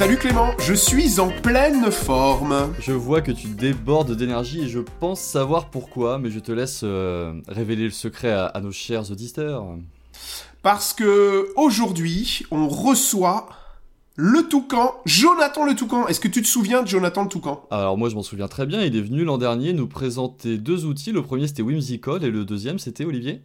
Salut 0.00 0.16
Clément, 0.16 0.54
je 0.58 0.72
suis 0.72 1.20
en 1.20 1.28
pleine 1.28 1.90
forme. 1.90 2.72
Je 2.80 2.92
vois 2.92 3.20
que 3.20 3.32
tu 3.32 3.48
débordes 3.48 4.16
d'énergie 4.16 4.62
et 4.62 4.66
je 4.66 4.78
pense 4.78 5.20
savoir 5.20 5.68
pourquoi, 5.68 6.18
mais 6.18 6.30
je 6.30 6.38
te 6.38 6.52
laisse 6.52 6.80
euh, 6.84 7.38
révéler 7.48 7.84
le 7.84 7.90
secret 7.90 8.30
à, 8.30 8.46
à 8.46 8.62
nos 8.62 8.72
chers 8.72 9.10
auditeurs. 9.10 9.76
Parce 10.62 10.94
que 10.94 11.52
aujourd'hui, 11.54 12.46
on 12.50 12.66
reçoit 12.66 13.50
le 14.16 14.48
Toucan, 14.48 14.94
Jonathan 15.04 15.66
le 15.66 15.74
Toucan. 15.74 16.06
Est-ce 16.06 16.20
que 16.20 16.28
tu 16.28 16.40
te 16.40 16.48
souviens 16.48 16.82
de 16.82 16.88
Jonathan 16.88 17.24
le 17.24 17.28
Toucan? 17.28 17.66
Alors 17.70 17.98
moi 17.98 18.08
je 18.08 18.14
m'en 18.14 18.22
souviens 18.22 18.48
très 18.48 18.64
bien, 18.64 18.82
il 18.82 18.96
est 18.96 19.02
venu 19.02 19.24
l'an 19.24 19.36
dernier 19.36 19.74
nous 19.74 19.86
présenter 19.86 20.56
deux 20.56 20.86
outils. 20.86 21.12
Le 21.12 21.20
premier 21.20 21.46
c'était 21.46 21.60
Whimsical 21.60 22.24
et 22.24 22.30
le 22.30 22.46
deuxième 22.46 22.78
c'était 22.78 23.04
Olivier 23.04 23.42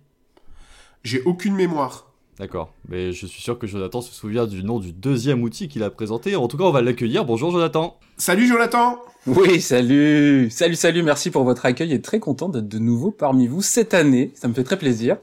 J'ai 1.03 1.21
aucune 1.23 1.55
mémoire. 1.55 2.14
D'accord, 2.37 2.73
mais 2.89 3.13
je 3.13 3.25
suis 3.27 3.41
sûr 3.41 3.57
que 3.57 3.65
Jonathan 3.65 4.01
se 4.01 4.13
souvient 4.13 4.45
du 4.45 4.61
nom 4.63 4.79
du 4.79 4.91
deuxième 4.91 5.41
outil 5.41 5.69
qu'il 5.69 5.83
a 5.83 5.89
présenté. 5.89 6.35
En 6.35 6.49
tout 6.49 6.57
cas, 6.57 6.65
on 6.65 6.71
va 6.71 6.81
l'accueillir. 6.81 7.23
Bonjour 7.23 7.49
Jonathan. 7.51 7.97
Salut 8.17 8.45
Jonathan 8.45 8.97
Oui, 9.25 9.61
salut 9.61 10.49
Salut, 10.51 10.75
salut, 10.75 11.01
merci 11.01 11.31
pour 11.31 11.45
votre 11.45 11.65
accueil 11.65 11.93
et 11.93 12.01
très 12.01 12.19
content 12.19 12.49
d'être 12.49 12.67
de 12.67 12.77
nouveau 12.79 13.11
parmi 13.11 13.47
vous 13.47 13.61
cette 13.61 13.93
année. 13.93 14.33
Ça 14.35 14.49
me 14.49 14.53
fait 14.53 14.65
très 14.65 14.77
plaisir. 14.77 15.17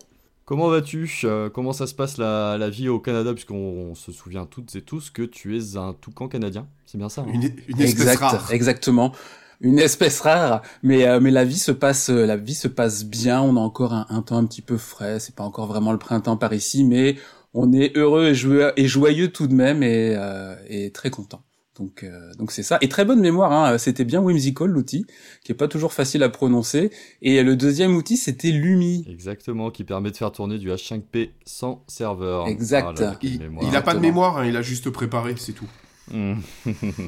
Comment 0.47 0.69
vas-tu? 0.69 1.11
Euh, 1.25 1.51
Comment 1.51 1.75
ça 1.75 1.87
se 1.87 1.95
passe 1.95 2.17
la, 2.17 2.57
la 2.59 2.71
vie 2.71 2.89
au 2.89 2.99
Canada? 2.99 3.35
Puisqu'on 3.35 3.95
se 3.95 4.11
souvient 4.11 4.47
toutes 4.47 4.75
et 4.75 4.81
tous 4.81 5.11
que 5.11 5.23
tu 5.23 5.57
es 5.59 5.77
un 5.77 5.93
toucan 5.93 6.29
canadien. 6.29 6.67
C'est 6.87 6.97
bien 6.99 7.11
ça 7.11 7.23
hein? 7.23 7.27
Une, 7.33 7.43
une 7.69 7.81
espèce 7.81 7.91
exact, 7.91 8.21
rare. 8.21 8.53
exactement. 8.53 9.13
Une 9.63 9.79
espèce 9.79 10.21
rare, 10.21 10.63
mais 10.83 11.07
euh, 11.07 11.21
mais 11.21 11.31
la 11.31 11.45
vie 11.45 11.59
se 11.59 11.73
passe, 11.73 12.11
euh, 12.11 12.27
la 12.27 12.37
vie 12.37 12.55
se 12.55 12.69
passe 12.69 13.05
bien. 13.05 13.41
On 13.41 13.57
a 13.57 13.61
encore 13.61 13.95
un, 13.95 14.07
un 14.11 14.21
temps 14.21 14.37
un 14.37 14.45
petit 14.45 14.61
peu 14.61 14.77
frais. 14.77 15.21
C'est 15.21 15.35
pas 15.35 15.45
encore 15.45 15.67
vraiment 15.67 15.93
le 15.93 15.99
printemps 15.99 16.37
par 16.37 16.53
ici, 16.53 16.85
mais 16.85 17.17
on 17.55 17.73
est 17.73 17.97
heureux 17.97 18.29
et 18.29 18.35
joyeux, 18.35 18.73
et 18.77 18.87
joyeux 18.87 19.29
tout 19.29 19.47
de 19.47 19.55
même 19.55 19.83
et, 19.83 20.15
euh, 20.17 20.55
et 20.69 20.91
très 20.91 21.11
content. 21.11 21.43
Donc 21.79 22.03
euh, 22.03 22.33
donc 22.35 22.53
c'est 22.53 22.63
ça. 22.63 22.79
Et 22.83 22.89
très 22.89 23.05
bonne 23.05 23.21
mémoire. 23.21 23.53
Hein. 23.53 23.79
C'était 23.79 24.05
bien 24.05 24.21
Whimsical 24.21 24.69
l'outil, 24.69 25.07
qui 25.43 25.53
est 25.53 25.55
pas 25.55 25.69
toujours 25.69 25.93
facile 25.93 26.23
à 26.23 26.29
prononcer. 26.29 26.91
Et 27.23 27.43
le 27.43 27.57
deuxième 27.57 27.95
outil 27.97 28.17
c'était 28.17 28.51
Lumi. 28.51 29.07
Exactement, 29.09 29.71
qui 29.71 29.85
permet 29.85 30.11
de 30.11 30.17
faire 30.17 30.33
tourner 30.33 30.59
du 30.59 30.71
H5P 30.71 31.31
sans 31.47 31.83
serveur. 31.87 32.47
Exact. 32.47 32.99
Ah 32.99 33.03
là 33.03 33.19
Il, 33.23 33.75
a 33.75 33.81
pas 33.81 33.95
de 33.95 34.01
mémoire, 34.01 34.39
hein, 34.39 34.47
il 34.47 34.57
a 34.57 34.63
juste 34.63 34.91
préparé, 34.91 35.35
c'est 35.39 35.53
tout. 35.53 35.69
Hmm. 36.11 36.35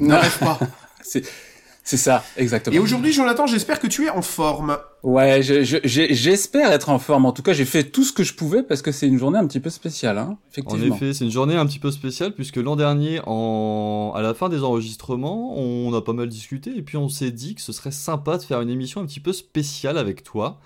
N'arrête 0.01 0.39
pas. 0.39 0.57
C'est 1.07 1.23
c'est 1.85 1.97
ça, 1.97 2.23
exactement. 2.35 2.75
Et 2.75 2.79
aujourd'hui, 2.79 3.13
Jonathan, 3.13 3.45
j'espère 3.47 3.79
que 3.79 3.87
tu 3.87 4.05
es 4.05 4.09
en 4.09 4.21
forme. 4.23 4.77
Ouais, 5.03 5.41
je- 5.43 5.63
je- 5.63 5.77
j'espère 5.83 6.71
être 6.71 6.89
en 6.89 6.97
forme. 6.99 7.25
En 7.27 7.31
tout 7.31 7.43
cas, 7.43 7.53
j'ai 7.53 7.63
fait 7.63 7.83
tout 7.83 8.03
ce 8.03 8.11
que 8.11 8.23
je 8.23 8.33
pouvais 8.33 8.63
parce 8.63 8.81
que 8.81 8.91
c'est 8.91 9.07
une 9.07 9.19
journée 9.19 9.37
un 9.37 9.45
petit 9.45 9.59
peu 9.59 9.69
spéciale, 9.69 10.17
hein, 10.17 10.29
En 10.31 10.49
effectivement. 10.51 10.95
effet, 10.95 11.13
c'est 11.13 11.25
une 11.25 11.31
journée 11.31 11.55
un 11.55 11.65
petit 11.67 11.77
peu 11.77 11.91
spéciale 11.91 12.33
puisque 12.33 12.57
l'an 12.57 12.75
dernier, 12.75 13.21
en... 13.27 14.13
à 14.15 14.21
la 14.23 14.33
fin 14.33 14.49
des 14.49 14.63
enregistrements, 14.63 15.55
on 15.59 15.93
a 15.93 16.01
pas 16.01 16.13
mal 16.13 16.27
discuté 16.27 16.75
et 16.75 16.81
puis 16.81 16.97
on 16.97 17.07
s'est 17.07 17.29
dit 17.31 17.53
que 17.53 17.61
ce 17.61 17.71
serait 17.71 17.91
sympa 17.91 18.37
de 18.37 18.41
faire 18.43 18.61
une 18.61 18.69
émission 18.71 18.99
un 19.01 19.05
petit 19.05 19.19
peu 19.19 19.31
spéciale 19.31 19.99
avec 19.99 20.23
toi. 20.23 20.59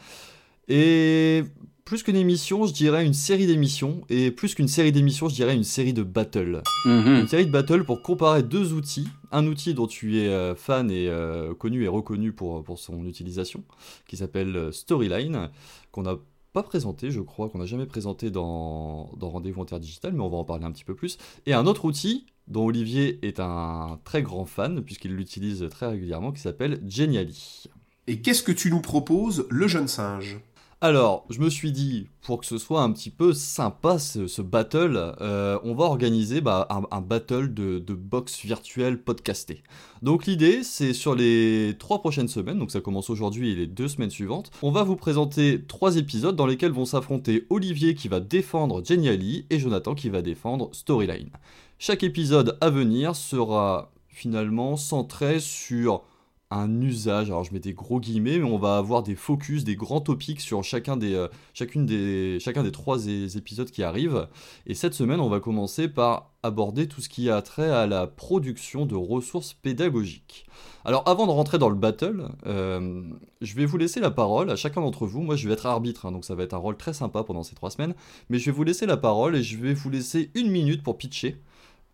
Et 0.70 1.44
plus 1.90 2.04
qu'une 2.04 2.16
émission, 2.16 2.68
je 2.68 2.72
dirais 2.72 3.04
une 3.04 3.16
série 3.16 3.48
d'émissions. 3.48 4.02
Et 4.09 4.30
plus 4.30 4.54
qu'une 4.54 4.68
série 4.68 4.92
d'émissions, 4.92 5.28
je 5.28 5.34
dirais 5.34 5.56
une 5.56 5.64
série 5.64 5.92
de 5.92 6.04
battles. 6.04 6.62
Mhm. 6.86 7.22
Une 7.22 7.28
série 7.28 7.48
de 7.48 7.52
battles 7.52 7.84
pour 7.84 8.04
comparer 8.04 8.44
deux 8.44 8.73
outils. 8.73 9.08
Un 9.31 9.48
outil 9.48 9.73
dont 9.73 9.88
tu 9.88 10.20
es 10.20 10.28
euh, 10.28 10.54
fan 10.54 10.92
et 10.92 11.08
euh, 11.08 11.56
connu 11.56 11.84
et 11.84 11.88
reconnu 11.88 12.31
pour, 12.31 12.64
pour 12.64 12.78
son 12.78 13.06
utilisation, 13.06 13.64
qui 14.08 14.18
s'appelle 14.18 14.56
euh, 14.56 14.72
Storyline, 14.72 15.50
qu'on 15.92 16.04
n'a 16.04 16.16
pas 16.54 16.62
présenté, 16.62 17.09
je 17.09 17.22
crois, 17.22 17.50
qu'on 17.50 17.58
n'a 17.58 17.66
jamais 17.66 17.88
présenté 17.88 18.30
dans, 18.30 19.09
dans 19.18 19.30
Rendez-vous 19.30 19.64
Interdigital, 19.64 20.14
mais 20.14 20.22
on 20.22 20.30
va 20.30 20.38
en 20.38 20.44
parler 20.44 20.66
un 20.66 20.72
petit 20.72 20.86
peu 20.86 20.94
plus. 20.94 21.18
Et 21.48 21.53
un 21.53 21.66
autre 21.66 21.86
outil 21.86 22.28
dont 22.47 22.66
Olivier 22.66 23.18
est 23.24 23.40
un 23.40 24.00
très 24.03 24.22
grand 24.22 24.46
fan, 24.46 24.84
puisqu'il 24.84 25.16
l'utilise 25.16 25.68
très 25.72 25.88
régulièrement, 25.88 26.31
qui 26.34 26.42
s'appelle 26.42 26.84
Geniali. 26.88 27.66
Et 28.06 28.22
qu'est-ce 28.22 28.42
que 28.42 28.52
tu 28.52 28.72
nous 28.72 28.81
proposes, 28.81 29.46
le 29.50 29.68
jeune 29.68 29.88
singe? 29.88 30.40
Alors, 30.81 31.25
je 31.29 31.41
me 31.41 31.50
suis 31.50 31.73
dit, 31.73 32.07
pour 32.22 32.40
que 32.40 32.45
ce 32.45 32.57
soit 32.57 32.81
un 32.81 32.94
petit 32.94 33.09
peu 33.09 33.34
sympa 33.34 34.00
ce, 34.00 34.41
battle, 34.41 35.13
euh, 35.19 35.59
on 35.66 35.75
va 35.75 35.84
organiser 35.84 36.40
bah, 36.40 36.69
un, 36.69 37.01
battle 37.01 37.53
de, 37.53 37.79
de 37.79 37.94
box 37.94 38.45
virtuelle 38.45 39.03
podcasté. 39.03 39.62
Donc 40.03 40.25
l'idée, 40.25 40.63
c'est 40.63 40.94
sur 40.94 41.16
les 41.16 41.75
trois 41.79 42.00
prochaines 42.00 42.29
semaines, 42.29 42.59
donc 42.59 42.72
ça 42.72 42.79
commence 42.79 43.09
aujourd'hui 43.09 43.51
et 43.51 43.56
les 43.56 43.68
deux 43.68 43.89
semaines 43.89 44.09
suivantes, 44.09 44.51
on 44.62 44.72
va 44.72 44.84
vous 44.84 44.95
présenter 44.95 45.62
trois 45.68 45.97
épisodes 45.97 46.38
dans 46.38 46.45
lesquels 46.45 46.72
vont 46.72 46.85
s'affronter 46.85 47.45
Olivier 47.50 47.94
qui 47.94 48.07
va 48.07 48.22
défendre 48.22 48.81
Geniali 48.81 49.45
et 49.50 49.59
Jonathan 49.59 49.95
qui 49.95 50.07
va 50.07 50.22
défendre 50.22 50.69
Storyline. 50.72 51.31
Chaque 51.78 52.03
épisode 52.03 52.57
à 52.62 52.69
venir 52.69 53.18
sera 53.18 53.91
finalement 54.07 54.78
centré 54.78 55.41
sur 55.41 56.03
un 56.52 56.82
usage, 56.82 57.30
alors 57.30 57.44
je 57.44 57.54
mets 57.54 57.60
des 57.60 57.74
gros 57.74 58.00
guillemets, 58.00 58.40
mais 58.40 58.50
on 58.50 58.58
va 58.58 58.78
avoir 58.78 59.04
des 59.04 59.16
focus, 59.16 59.64
des 59.64 59.76
grands 59.76 60.02
topics 60.02 60.42
sur 60.42 60.64
chacun 60.64 60.98
des, 60.98 61.14
euh, 61.14 61.28
chacune 61.54 61.86
des, 61.86 62.40
chacun 62.40 62.64
des 62.64 62.72
trois 62.72 63.06
épisodes 63.06 63.70
qui 63.70 63.84
arrivent. 63.84 64.28
Et 64.66 64.74
cette 64.74 64.96
semaine, 64.96 65.20
on 65.20 65.30
va 65.30 65.40
commencer 65.40 65.88
par 65.88 66.32
aborder 66.42 66.88
tout 66.88 67.02
ce 67.02 67.10
qui 67.10 67.30
a 67.30 67.42
trait 67.44 67.70
à 67.70 67.86
la 67.86 68.08
production 68.08 68.88
de 68.88 68.96
ressources 68.96 69.54
pédagogiques. 69.54 70.48
Alors 70.86 71.04
avant 71.08 71.28
de 71.28 71.32
rentrer 71.32 71.60
dans 71.60 71.70
le 71.70 71.76
battle, 71.76 72.30
euh, 72.48 73.04
je 73.42 73.56
vais 73.56 73.66
vous 73.66 73.78
laisser 73.78 74.00
la 74.00 74.10
parole 74.10 74.50
à 74.50 74.56
chacun 74.56 74.81
d'entre 74.81 75.06
vous. 75.06 75.22
Moi, 75.22 75.36
je 75.36 75.48
vais 75.48 75.54
être 75.54 75.68
arbitre, 75.68 76.08
hein, 76.08 76.12
donc 76.12 76.26
ça 76.26 76.34
va 76.34 76.42
être 76.42 76.56
un 76.56 76.58
rôle 76.58 76.78
très 76.78 76.94
sympa 76.94 77.24
pendant 77.24 77.44
ces 77.44 77.54
trois 77.54 77.70
semaines. 77.70 77.94
Mais 78.30 78.40
je 78.40 78.46
vais 78.46 78.56
vous 78.56 78.64
laisser 78.64 78.88
la 78.88 78.98
parole 78.98 79.36
et 79.36 79.44
je 79.44 79.58
vais 79.58 79.74
vous 79.76 79.92
laisser 79.92 80.31
une 80.34 80.50
minute 80.50 80.81
pour 80.81 80.98
pitcher 80.98 81.38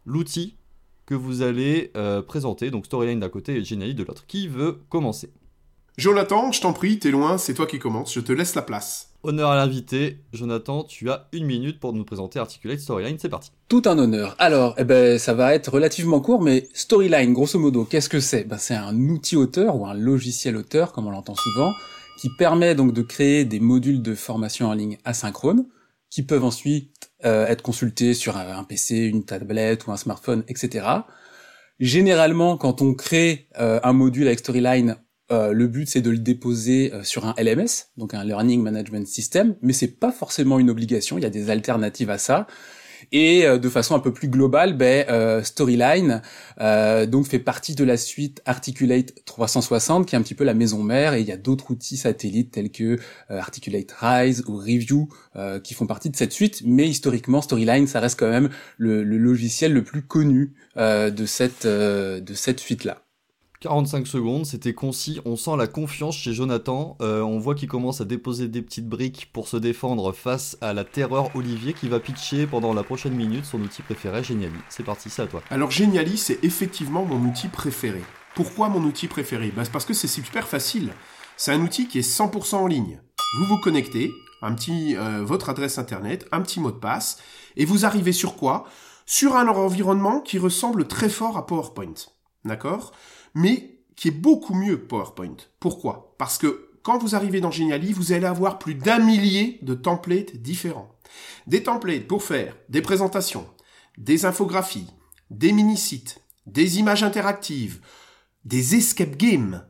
l'outil 0.06 0.56
que 1.06 1.16
vous 1.16 1.42
allez 1.42 1.92
euh, 1.96 2.22
présenter. 2.22 2.72
Donc 2.72 2.86
Storyline 2.86 3.20
d'un 3.20 3.30
côté 3.30 3.56
et 3.56 3.64
Geniali 3.64 3.94
de 3.96 4.04
l'autre. 4.04 4.26
Qui 4.28 4.48
veut 4.48 4.80
commencer? 4.90 5.32
Jonathan, 5.98 6.52
je 6.52 6.60
t'en 6.60 6.74
prie, 6.74 7.00
t'es 7.00 7.10
loin, 7.10 7.38
c'est 7.38 7.54
toi 7.54 7.66
qui 7.66 7.80
commence, 7.80 8.14
je 8.14 8.20
te 8.20 8.34
laisse 8.34 8.54
la 8.56 8.62
place. 8.62 9.14
Honneur 9.24 9.50
à 9.50 9.56
l'invité. 9.56 10.20
Jonathan, 10.34 10.84
tu 10.84 11.10
as 11.10 11.28
une 11.32 11.46
minute 11.46 11.80
pour 11.80 11.94
nous 11.94 12.04
présenter 12.04 12.38
Articulate 12.38 12.80
Storyline. 12.80 13.18
C'est 13.18 13.30
parti. 13.30 13.50
Tout 13.70 13.82
un 13.86 13.98
honneur. 13.98 14.36
Alors, 14.38 14.76
eh 14.78 14.84
ben, 14.84 15.18
ça 15.18 15.34
va 15.34 15.56
être 15.56 15.72
relativement 15.72 16.20
court, 16.20 16.44
mais 16.44 16.68
Storyline, 16.74 17.34
grosso 17.34 17.58
modo, 17.58 17.86
qu'est-ce 17.86 18.10
que 18.10 18.20
c'est? 18.20 18.44
Ben, 18.44 18.60
C'est 18.60 18.76
un 18.76 18.96
outil 19.10 19.36
auteur 19.36 19.78
ou 19.78 19.88
un 19.88 19.96
logiciel 19.96 20.56
auteur, 20.58 20.92
comme 20.92 21.08
on 21.08 21.12
l'entend 21.12 21.34
souvent, 21.34 21.72
qui 22.20 22.30
permet 22.38 22.76
donc 22.76 22.94
de 22.94 23.02
créer 23.02 23.46
des 23.46 23.60
modules 23.60 24.04
de 24.04 24.14
formation 24.14 24.68
en 24.68 24.74
ligne 24.74 25.00
asynchrone, 25.06 25.66
qui 26.12 26.22
peuvent 26.22 26.44
ensuite 26.44 26.92
euh, 27.24 27.48
être 27.48 27.62
consultés 27.62 28.14
sur 28.14 28.38
un, 28.38 28.58
un 28.58 28.64
PC, 28.64 28.98
une 28.98 29.24
tablette 29.24 29.88
ou 29.88 29.92
un 29.92 29.98
smartphone, 29.98 30.44
etc. 30.48 30.86
Généralement, 31.80 32.58
quand 32.58 32.82
on 32.82 32.94
crée 32.94 33.48
euh, 33.60 33.80
un 33.84 33.94
module 33.94 34.28
avec 34.28 34.40
Storyline, 34.40 34.98
euh, 35.32 35.52
le 35.52 35.68
but 35.68 35.90
c'est 35.90 36.02
de 36.02 36.12
le 36.12 36.20
déposer 36.20 36.94
euh, 36.94 37.04
sur 37.04 37.26
un 37.26 37.34
LMS, 37.38 37.90
donc 37.98 38.14
un 38.14 38.24
Learning 38.24 38.62
Management 38.62 39.08
System, 39.08 39.56
mais 39.62 39.74
c'est 39.74 40.00
pas 40.00 40.12
forcément 40.12 40.60
une 40.60 40.70
obligation. 40.70 41.18
Il 41.18 41.22
y 41.22 41.26
a 41.26 41.32
des 41.32 41.50
alternatives 41.50 42.10
à 42.10 42.18
ça. 42.18 42.48
Et 43.12 43.46
euh, 43.46 43.58
de 43.58 43.70
façon 43.70 43.96
un 43.96 44.00
peu 44.00 44.14
plus 44.14 44.28
globale, 44.28 44.76
ben, 44.76 45.06
euh, 45.10 45.44
Storyline 45.44 46.22
euh, 46.60 47.06
donc 47.06 47.28
fait 47.28 47.40
partie 47.40 47.76
de 47.76 47.84
la 47.84 47.98
suite 47.98 48.42
Articulate 48.46 49.14
360, 49.26 50.06
qui 50.06 50.16
est 50.16 50.18
un 50.18 50.22
petit 50.22 50.36
peu 50.36 50.44
la 50.44 50.54
maison 50.54 50.84
mère. 50.84 51.14
Et 51.14 51.22
il 51.22 51.28
y 51.28 51.32
a 51.32 51.38
d'autres 51.38 51.72
outils 51.72 51.98
satellites 51.98 52.52
tels 52.52 52.72
que 52.72 52.98
Articulate 53.30 53.92
Rise 53.92 54.44
ou 54.48 54.58
Review 54.58 55.10
qui 55.64 55.74
font 55.74 55.88
partie 55.88 56.10
de 56.10 56.16
cette 56.16 56.32
suite. 56.32 56.62
Mais 56.66 56.88
historiquement, 56.88 57.42
Storyline, 57.42 57.88
ça 57.88 58.00
reste 58.00 58.20
quand 58.20 58.30
même 58.30 58.50
le, 58.78 59.04
le 59.04 59.18
logiciel 59.18 59.74
le 59.74 59.84
plus 59.84 60.02
connu 60.02 60.54
de 60.78 61.26
cette 61.26 61.66
de 61.66 62.34
cette 62.34 62.60
suite-là. 62.60 63.05
45 63.66 64.06
secondes, 64.06 64.46
c'était 64.46 64.76
concis. 64.76 65.20
On 65.26 65.36
sent 65.36 65.58
la 65.58 65.66
confiance 65.66 66.16
chez 66.16 66.34
Jonathan. 66.34 66.98
Euh, 67.02 67.22
on 67.22 67.40
voit 67.40 67.56
qu'il 67.56 67.68
commence 67.68 68.00
à 68.00 68.06
déposer 68.06 68.48
des 68.48 68.62
petites 68.62 68.88
briques 68.88 69.32
pour 69.34 69.48
se 69.48 69.58
défendre 69.58 70.12
face 70.12 70.56
à 70.62 70.72
la 70.72 70.84
terreur 70.84 71.36
Olivier 71.36 71.74
qui 71.74 71.90
va 71.90 72.00
pitcher 72.00 72.46
pendant 72.46 72.76
la 72.76 72.84
prochaine 72.84 73.16
minute 73.16 73.44
son 73.44 73.60
outil 73.62 73.82
préféré, 73.82 74.24
Geniali. 74.24 74.54
C'est 74.70 74.84
parti, 74.84 75.10
c'est 75.10 75.24
à 75.24 75.26
toi. 75.26 75.42
Alors 75.50 75.72
Geniali, 75.72 76.16
c'est 76.16 76.44
effectivement 76.44 77.06
mon 77.06 77.28
outil 77.28 77.48
préféré. 77.48 78.04
Pourquoi 78.36 78.70
mon 78.70 78.84
outil 78.84 79.08
préféré? 79.08 79.52
Bah, 79.56 79.64
parce 79.74 79.86
que 79.86 79.96
c'est 79.96 80.08
super 80.08 80.48
facile. 80.48 80.92
C'est 81.36 81.52
un 81.52 81.62
outil 81.62 81.88
qui 81.88 81.98
est 81.98 82.08
100% 82.08 82.58
en 82.58 82.68
ligne. 82.68 83.02
Vous 83.40 83.46
vous 83.46 83.58
connectez, 83.58 84.12
un 84.44 84.54
petit, 84.54 84.96
euh, 84.96 85.24
votre 85.24 85.50
adresse 85.50 85.80
internet, 85.80 86.28
un 86.32 86.42
petit 86.42 86.60
mot 86.60 86.70
de 86.70 86.78
passe, 86.78 87.18
et 87.56 87.66
vous 87.66 87.84
arrivez 87.84 88.12
sur 88.12 88.36
quoi? 88.36 88.66
Sur 89.08 89.36
un 89.36 89.48
environnement 89.48 90.22
qui 90.22 90.38
ressemble 90.38 90.88
très 90.88 91.10
fort 91.10 91.36
à 91.36 91.48
PowerPoint. 91.48 91.96
D'accord? 92.44 92.92
Mais 93.36 93.80
qui 93.96 94.08
est 94.08 94.12
beaucoup 94.12 94.56
mieux 94.56 94.80
PowerPoint. 94.80 95.38
Pourquoi? 95.60 96.16
Parce 96.18 96.38
que 96.38 96.70
quand 96.84 96.98
vous 96.98 97.16
arrivez 97.16 97.42
dans 97.42 97.52
Geniali, 97.52 97.94
vous 97.94 98.12
allez 98.12 98.26
avoir 98.26 98.60
plus 98.60 98.76
d'un 98.76 99.00
millier 99.00 99.60
de 99.62 99.74
templates 99.74 100.36
différents. 100.36 100.92
Des 101.48 101.64
templates 101.64 102.08
pour 102.08 102.24
faire 102.24 102.56
des 102.70 102.82
présentations, 102.82 103.48
des 103.98 104.26
infographies, 104.26 104.88
des 105.30 105.52
mini-sites, 105.52 106.22
des 106.46 106.80
images 106.80 107.04
interactives, 107.04 107.80
des 108.44 108.76
escape 108.76 109.18
games, 109.18 109.66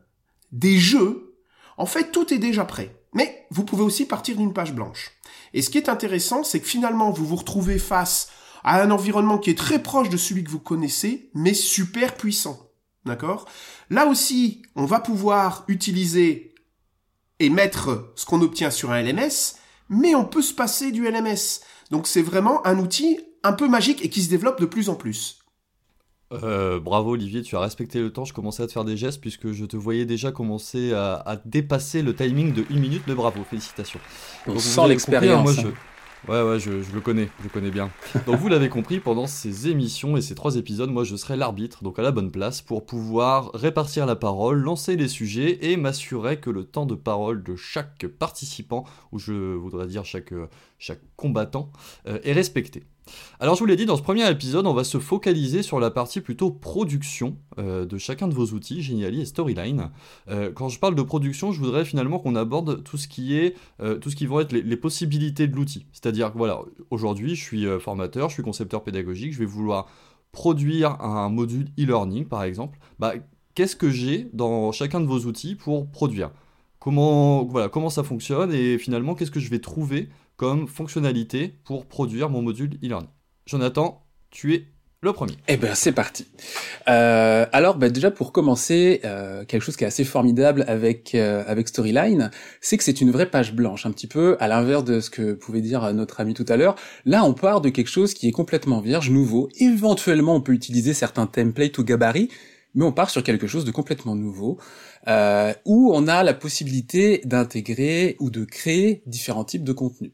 des 0.52 0.78
jeux. 0.78 1.38
En 1.78 1.86
fait, 1.86 2.12
tout 2.12 2.34
est 2.34 2.40
déjà 2.40 2.66
prêt. 2.66 2.96
Mais 3.14 3.48
vous 3.50 3.64
pouvez 3.64 3.84
aussi 3.84 4.06
partir 4.06 4.36
d'une 4.36 4.54
page 4.54 4.74
blanche. 4.74 5.12
Et 5.54 5.62
ce 5.62 5.70
qui 5.70 5.78
est 5.78 5.90
intéressant, 5.90 6.44
c'est 6.44 6.60
que 6.60 6.68
finalement, 6.68 7.12
vous 7.12 7.26
vous 7.26 7.38
retrouvez 7.38 7.80
face 7.80 8.30
à 8.64 8.82
un 8.82 8.92
environnement 8.92 9.38
qui 9.38 9.52
est 9.52 9.58
très 9.58 9.82
proche 9.82 10.10
de 10.10 10.18
celui 10.18 10.44
que 10.44 10.50
vous 10.50 10.60
connaissez, 10.60 11.30
mais 11.34 11.54
super 11.54 12.16
puissant. 12.16 12.65
D'accord? 13.06 13.46
Là 13.90 14.08
aussi, 14.08 14.62
on 14.76 14.86
va 14.86 15.00
pouvoir 15.00 15.64
utiliser 15.68 16.56
et 17.40 17.50
mettre 17.50 18.12
ce 18.16 18.26
qu'on 18.26 18.42
obtient 18.42 18.72
sur 18.72 18.92
un 18.92 19.02
LMS, 19.02 19.58
mais 19.90 20.16
on 20.16 20.26
peut 20.26 20.42
se 20.42 20.54
passer 20.54 20.92
du 20.92 21.08
LMS. 21.10 21.62
Donc 21.92 22.08
c'est 22.08 22.22
vraiment 22.22 22.66
un 22.66 22.80
outil 22.80 23.20
un 23.44 23.54
peu 23.54 23.68
magique 23.68 24.04
et 24.04 24.10
qui 24.10 24.24
se 24.24 24.30
développe 24.30 24.60
de 24.60 24.66
plus 24.66 24.90
en 24.90 24.96
plus. 24.96 25.40
Euh, 26.32 26.80
bravo 26.80 27.12
Olivier, 27.12 27.44
tu 27.44 27.56
as 27.56 27.60
respecté 27.60 28.00
le 28.00 28.12
temps, 28.12 28.26
je 28.26 28.34
commençais 28.34 28.64
à 28.64 28.68
te 28.68 28.72
faire 28.72 28.84
des 28.84 28.98
gestes 28.98 29.22
puisque 29.22 29.52
je 29.52 29.66
te 29.66 29.78
voyais 29.78 30.06
déjà 30.06 30.32
commencer 30.32 30.92
à, 30.94 31.40
dépasser 31.46 32.02
le 32.02 32.16
timing 32.16 32.54
de 32.54 32.66
une 32.72 32.80
minute, 32.80 33.04
mais 33.08 33.14
bravo, 33.14 33.44
félicitations. 33.44 34.00
On 34.48 34.58
sent 34.58 34.88
l'expérience. 34.88 35.60
Hein. 35.60 35.74
Ouais, 36.28 36.42
ouais, 36.42 36.60
je, 36.60 36.72
le 36.72 37.02
connais, 37.02 37.30
je 37.40 37.44
le 37.44 37.50
connais 37.50 37.70
bien. 37.70 37.92
Donc 38.26 38.38
vous 38.38 38.48
l'avez 38.48 38.68
compris, 38.68 39.00
pendant 39.00 39.28
ces 39.28 39.68
émissions 39.68 40.18
et 40.18 40.22
ces 40.22 40.34
trois 40.34 40.56
épisodes, 40.56 40.90
moi 40.90 41.04
je 41.04 41.16
serai 41.16 41.36
l'arbitre, 41.36 41.84
donc 41.84 42.00
à 42.00 42.02
la 42.02 42.12
bonne 42.12 42.32
place, 42.32 42.62
pour 42.64 42.86
pouvoir 42.86 43.52
répartir 43.54 44.08
la 44.08 44.16
parole, 44.16 44.58
lancer 44.58 44.96
les 44.96 45.08
sujets 45.08 45.72
et 45.72 45.78
m'assurer 45.78 46.40
que 46.40 46.50
le 46.50 46.64
temps 46.64 46.88
de 46.88 46.96
parole 46.96 47.44
de 47.44 47.56
chaque 47.56 48.08
participant, 48.08 48.86
ou 49.12 49.20
je 49.20 49.34
voudrais 49.34 49.86
dire 49.86 50.04
chaque, 50.04 50.34
chaque 50.80 51.02
combattant, 51.16 51.70
euh, 52.08 52.18
est 52.24 52.34
respecté. 52.34 52.84
Alors 53.40 53.56
je 53.56 53.60
vous 53.60 53.66
l'ai 53.66 53.76
dit, 53.76 53.86
dans 53.86 53.98
ce 53.98 54.02
premier 54.02 54.30
épisode, 54.30 54.66
on 54.66 54.74
va 54.74 54.84
se 54.84 54.98
focaliser 54.98 55.62
sur 55.62 55.80
la 55.80 55.92
partie 55.92 56.22
plutôt 56.22 56.52
production 56.52 57.38
euh, 57.60 57.86
de 57.86 57.98
chacun 57.98 58.28
de 58.28 58.34
vos 58.34 58.48
outils, 58.48 58.82
Geniali 58.82 59.22
et 59.22 59.26
Storyline. 59.26 59.92
Euh, 60.30 60.52
quand 60.52 60.70
je 60.70 60.80
parle 60.80 60.96
de 60.96 61.02
production, 61.02 61.52
je 61.52 61.60
voudrais 61.60 61.86
finalement 61.86 62.20
qu'on 62.20 62.36
aborde 62.36 62.84
tout 62.84 62.98
ce 62.98 63.08
qui 63.08 63.38
est, 63.38 63.56
euh, 63.82 63.98
tout 63.98 64.10
ce 64.10 64.16
qui 64.16 64.26
vont 64.26 64.40
être 64.40 64.52
les, 64.52 64.78
possibilités 64.78 65.48
de 65.48 65.56
l'outil. 65.56 65.86
C'est-à-dire 65.94 66.34
aujourd'hui, 66.90 67.36
je 67.36 67.44
suis 67.44 67.66
formateur, 67.80 68.30
je 68.30 68.36
suis 68.36 68.44
concepteur 68.44 68.84
pédagogique, 68.84 69.34
je 69.34 69.40
vais 69.40 69.46
vouloir 69.46 69.88
produire 70.32 71.02
un 71.02 71.30
module 71.30 71.70
e-learning 71.80 72.26
par 72.26 72.44
exemple. 72.44 72.78
Bah, 73.00 73.14
qu'est-ce 73.56 73.76
que 73.76 73.90
j'ai 73.90 74.30
dans 74.34 74.72
chacun 74.74 75.00
de 75.00 75.06
vos 75.06 75.20
outils 75.20 75.56
pour 75.56 75.90
produire? 75.90 76.32
Comment, 76.80 77.46
voilà, 77.46 77.70
comment 77.70 77.90
ça 77.90 78.04
fonctionne 78.04 78.54
et 78.54 78.78
finalement 78.78 79.16
qu'est-ce 79.16 79.32
que 79.32 79.40
je 79.40 79.50
vais 79.50 79.60
trouver 79.60 80.10
comme 80.38 80.68
fonctionnalité 80.68 81.56
pour 81.64 81.86
produire 81.86 82.30
mon 82.30 82.42
module 82.42 82.78
e-learning. 82.84 83.10
Jonathan, 83.46 84.06
tu 84.32 84.54
es 84.54 84.66
le 85.02 85.14
premier. 85.14 85.34
Eh 85.48 85.58
ben 85.58 85.76
c'est 85.76 85.92
parti. 85.92 86.26
Euh, 86.88 87.46
alors 87.52 87.78
ben, 87.78 87.92
déjà 87.92 88.10
pour 88.10 88.32
commencer, 88.32 89.02
euh, 89.06 89.46
quelque 89.46 89.62
chose 89.62 89.76
qui 89.78 89.84
est 89.84 89.88
assez 89.88 90.04
formidable 90.04 90.66
avec 90.68 91.14
euh, 91.14 91.44
avec 91.46 91.68
Storyline, 91.68 92.32
c'est 92.60 92.78
que 92.78 92.84
c'est 92.84 93.02
une 93.02 93.12
vraie 93.12 93.30
page 93.30 93.54
blanche, 93.54 93.86
un 93.86 93.92
petit 93.92 94.08
peu 94.08 94.36
à 94.40 94.48
l'inverse 94.48 94.84
de 94.84 95.00
ce 95.00 95.12
que 95.12 95.34
pouvait 95.34 95.62
dire 95.62 95.94
notre 95.94 96.22
ami 96.22 96.34
tout 96.34 96.46
à 96.50 96.58
l'heure. 96.58 96.76
Là, 97.06 97.24
on 97.24 97.34
part 97.34 97.62
de 97.62 97.70
quelque 97.70 97.90
chose 97.90 98.14
qui 98.16 98.28
est 98.28 98.32
complètement 98.32 98.82
vierge, 98.82 99.12
nouveau. 99.12 99.48
Éventuellement, 99.60 100.36
on 100.36 100.42
peut 100.42 100.54
utiliser 100.54 100.94
certains 100.94 101.28
templates 101.28 101.78
ou 101.78 101.84
gabarits, 101.84 102.30
mais 102.76 102.84
on 102.84 102.92
part 102.92 103.10
sur 103.10 103.24
quelque 103.24 103.48
chose 103.48 103.66
de 103.66 103.72
complètement 103.72 104.16
nouveau, 104.16 104.60
euh, 105.08 105.54
où 105.66 105.92
on 105.94 106.08
a 106.08 106.24
la 106.24 106.34
possibilité 106.34 107.22
d'intégrer 107.26 108.18
ou 108.20 108.30
de 108.30 108.44
créer 108.44 109.02
différents 109.08 109.46
types 109.46 109.64
de 109.64 109.74
contenus. 109.74 110.12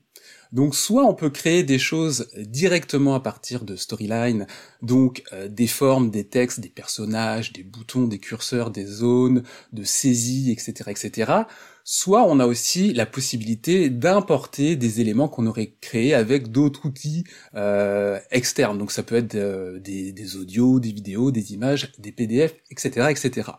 Donc 0.51 0.75
soit 0.75 1.05
on 1.05 1.13
peut 1.13 1.29
créer 1.29 1.63
des 1.63 1.79
choses 1.79 2.27
directement 2.35 3.15
à 3.15 3.21
partir 3.21 3.63
de 3.63 3.77
storyline, 3.77 4.47
donc 4.81 5.23
euh, 5.31 5.47
des 5.47 5.67
formes, 5.67 6.11
des 6.11 6.25
textes, 6.25 6.59
des 6.59 6.69
personnages, 6.69 7.53
des 7.53 7.63
boutons, 7.63 8.07
des 8.07 8.19
curseurs, 8.19 8.69
des 8.69 8.85
zones, 8.85 9.43
de 9.71 9.83
saisie, 9.83 10.51
etc., 10.51 10.89
etc. 10.89 11.31
Soit 11.85 12.23
on 12.27 12.39
a 12.39 12.45
aussi 12.45 12.93
la 12.93 13.05
possibilité 13.05 13.89
d'importer 13.89 14.75
des 14.75 14.99
éléments 14.99 15.29
qu'on 15.29 15.47
aurait 15.47 15.73
créés 15.79 16.13
avec 16.13 16.51
d'autres 16.51 16.85
outils 16.85 17.23
euh, 17.55 18.19
externes. 18.29 18.77
Donc 18.77 18.91
ça 18.91 19.03
peut 19.03 19.15
être 19.15 19.35
euh, 19.35 19.79
des, 19.79 20.11
des 20.11 20.35
audios, 20.35 20.81
des 20.81 20.91
vidéos, 20.91 21.31
des 21.31 21.53
images, 21.53 21.93
des 21.97 22.11
PDF, 22.11 22.55
etc., 22.69 23.07
etc. 23.09 23.51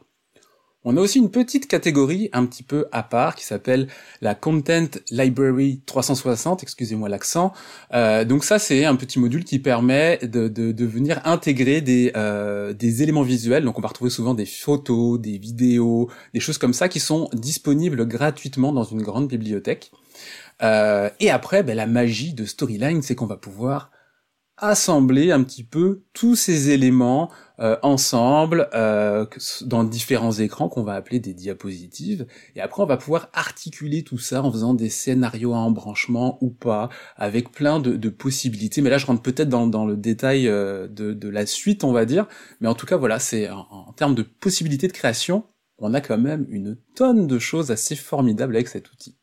On 0.84 0.96
a 0.96 1.00
aussi 1.00 1.20
une 1.20 1.30
petite 1.30 1.68
catégorie 1.68 2.28
un 2.32 2.44
petit 2.44 2.64
peu 2.64 2.86
à 2.90 3.04
part 3.04 3.36
qui 3.36 3.44
s'appelle 3.44 3.86
la 4.20 4.34
Content 4.34 4.88
Library 5.10 5.80
360, 5.86 6.64
excusez-moi 6.64 7.08
l'accent. 7.08 7.52
Euh, 7.94 8.24
donc 8.24 8.42
ça 8.42 8.58
c'est 8.58 8.84
un 8.84 8.96
petit 8.96 9.20
module 9.20 9.44
qui 9.44 9.60
permet 9.60 10.18
de, 10.18 10.48
de, 10.48 10.84
venir 10.84 11.20
intégrer 11.24 11.82
des, 11.82 12.10
euh, 12.16 12.72
des 12.72 13.04
éléments 13.04 13.22
visuels. 13.22 13.64
Donc 13.64 13.78
on 13.78 13.80
va 13.80 13.88
retrouver 13.88 14.10
souvent 14.10 14.34
des 14.34 14.46
photos, 14.46 15.20
des 15.20 15.38
vidéos, 15.38 16.10
des 16.34 16.40
choses 16.40 16.58
comme 16.58 16.74
ça 16.74 16.88
qui 16.88 16.98
sont 16.98 17.28
disponibles 17.32 18.04
gratuitement 18.06 18.72
dans 18.72 18.84
une 18.84 19.02
grande 19.02 19.28
bibliothèque. 19.28 19.92
Euh, 20.62 21.10
et 21.20 21.30
après, 21.30 21.62
ben, 21.62 21.76
la 21.76 21.86
magie 21.86 22.34
de 22.34 22.44
Storyline, 22.44 23.02
c'est 23.02 23.14
qu'on 23.14 23.26
va 23.26 23.36
pouvoir 23.36 23.90
assembler 24.58 25.32
un 25.32 25.42
petit 25.42 25.64
peu 25.64 26.02
tous 26.12 26.36
ces 26.36 26.70
éléments 26.70 27.30
euh, 27.58 27.76
ensemble 27.82 28.68
euh, 28.74 29.26
dans 29.62 29.84
différents 29.84 30.32
écrans 30.32 30.68
qu'on 30.68 30.82
va 30.82 30.94
appeler 30.94 31.20
des 31.20 31.34
diapositives. 31.34 32.26
Et 32.54 32.60
après 32.60 32.82
on 32.82 32.86
va 32.86 32.96
pouvoir 32.96 33.28
articuler 33.32 34.02
tout 34.02 34.18
ça 34.18 34.42
en 34.42 34.52
faisant 34.52 34.74
des 34.74 34.90
scénarios 34.90 35.54
à 35.54 35.58
embranchement 35.58 36.38
ou 36.40 36.50
pas 36.50 36.88
avec 37.16 37.50
plein 37.52 37.80
de, 37.80 38.08
possibilités. 38.08 38.82
Mais 38.82 38.90
là 38.90 38.98
je 38.98 39.06
rentre 39.06 39.22
peut-être 39.22 39.48
dans, 39.48 39.86
le 39.86 39.96
détail 39.96 40.48
euh, 40.48 40.86
de, 40.88 41.28
la 41.28 41.46
suite 41.46 41.84
on 41.84 41.92
va 41.92 42.04
dire. 42.04 42.26
Mais 42.60 42.68
en 42.68 42.74
tout 42.74 42.86
cas 42.86 42.96
voilà 42.96 43.18
c'est 43.18 43.48
en 43.50 43.92
termes 43.96 44.14
de 44.14 44.22
possibilités 44.22 44.88
de 44.88 44.92
création 44.92 45.44
on 45.78 45.94
a 45.94 46.00
quand 46.00 46.18
même 46.18 46.46
une 46.48 46.76
tonne 46.94 47.26
de 47.26 47.38
choses 47.38 47.70
assez 47.70 47.96
formidables 47.96 48.54
avec 48.54 48.68
cet 48.68 48.90
outil 48.92 49.16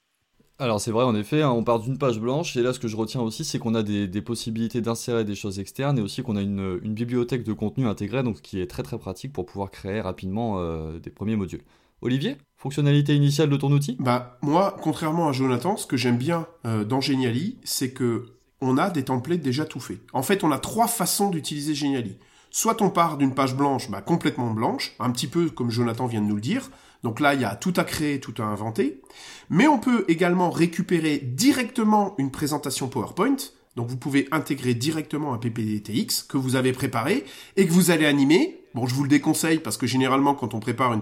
alors 0.59 0.81
c'est 0.81 0.91
vrai 0.91 1.05
en 1.05 1.15
effet, 1.15 1.41
hein, 1.41 1.51
on 1.51 1.63
part 1.63 1.79
d'une 1.79 1.97
page 1.97 2.19
blanche 2.19 2.55
et 2.57 2.61
là 2.61 2.73
ce 2.73 2.79
que 2.79 2.87
je 2.87 2.97
retiens 2.97 3.21
aussi 3.21 3.45
c'est 3.45 3.59
qu'on 3.59 3.75
a 3.75 3.83
des, 3.83 4.21
possibilités 4.21 4.81
d'insérer 4.81 5.23
des 5.23 5.35
choses 5.35 5.59
externes 5.59 5.97
et 5.97 6.01
aussi 6.01 6.21
qu'on 6.21 6.35
a 6.35 6.41
une, 6.41 6.79
bibliothèque 6.79 7.43
de 7.43 7.53
contenu 7.53 7.87
intégrée 7.87 8.23
donc 8.23 8.41
qui 8.41 8.59
est 8.59 8.67
très 8.67 8.83
très 8.83 8.97
pratique 8.97 9.31
pour 9.31 9.45
pouvoir 9.45 9.71
créer 9.71 10.01
rapidement 10.01 10.59
euh, 10.59 10.99
des 10.99 11.09
premiers 11.09 11.37
modules. 11.37 11.61
Olivier, 12.01 12.37
fonctionnalité 12.57 13.15
initiale 13.15 13.49
de 13.49 13.57
ton 13.57 13.71
outil? 13.71 13.97
Bah 13.99 14.37
moi, 14.41 14.75
contrairement 14.81 15.27
à 15.27 15.31
Jonathan, 15.31 15.75
ce 15.75 15.85
que 15.85 15.97
j'aime 15.97 16.17
bien 16.17 16.47
euh, 16.65 16.85
dans 16.85 17.01
Geniali, 17.01 17.57
c'est 17.63 17.91
que 17.91 18.25
on 18.61 18.77
a 18.77 18.89
des 18.89 19.03
templates 19.03 19.41
déjà 19.41 19.65
tout 19.65 19.79
faits. 19.79 19.99
En 20.13 20.21
fait, 20.21 20.43
on 20.43 20.51
a 20.51 20.59
trois 20.59 20.87
façons 20.87 21.29
d'utiliser 21.29 21.73
Geniali. 21.73 22.17
Soit 22.51 22.81
on 22.81 22.89
part 22.89 23.17
d'une 23.17 23.33
page 23.33 23.55
blanche, 23.55 23.89
bah, 23.89 24.01
complètement 24.01 24.51
blanche, 24.51 24.95
un 24.99 25.11
petit 25.11 25.27
peu 25.27 25.49
comme 25.49 25.69
Jonathan 25.69 26.07
vient 26.07 26.21
de 26.21 26.25
nous 26.25 26.35
le 26.35 26.41
dire, 26.41 26.69
donc 27.03 27.19
là, 27.19 27.33
il 27.33 27.41
y 27.41 27.45
a 27.45 27.55
tout 27.55 27.73
à 27.77 27.83
créer, 27.83 28.19
tout 28.19 28.33
à 28.39 28.43
inventer. 28.43 29.01
Mais 29.49 29.67
on 29.67 29.79
peut 29.79 30.05
également 30.07 30.49
récupérer 30.49 31.17
directement 31.17 32.15
une 32.17 32.31
présentation 32.31 32.89
PowerPoint. 32.89 33.37
Donc 33.75 33.87
vous 33.87 33.97
pouvez 33.97 34.27
intégrer 34.31 34.73
directement 34.73 35.33
un 35.33 35.37
PPTX 35.37 36.23
que 36.27 36.37
vous 36.37 36.55
avez 36.55 36.73
préparé 36.73 37.23
et 37.55 37.65
que 37.65 37.71
vous 37.71 37.91
allez 37.91 38.05
animer. 38.05 38.65
Bon, 38.75 38.85
je 38.85 38.93
vous 38.93 39.03
le 39.03 39.09
déconseille 39.09 39.59
parce 39.59 39.77
que 39.77 39.87
généralement, 39.87 40.35
quand 40.35 40.53
on 40.53 40.59
prépare 40.59 40.93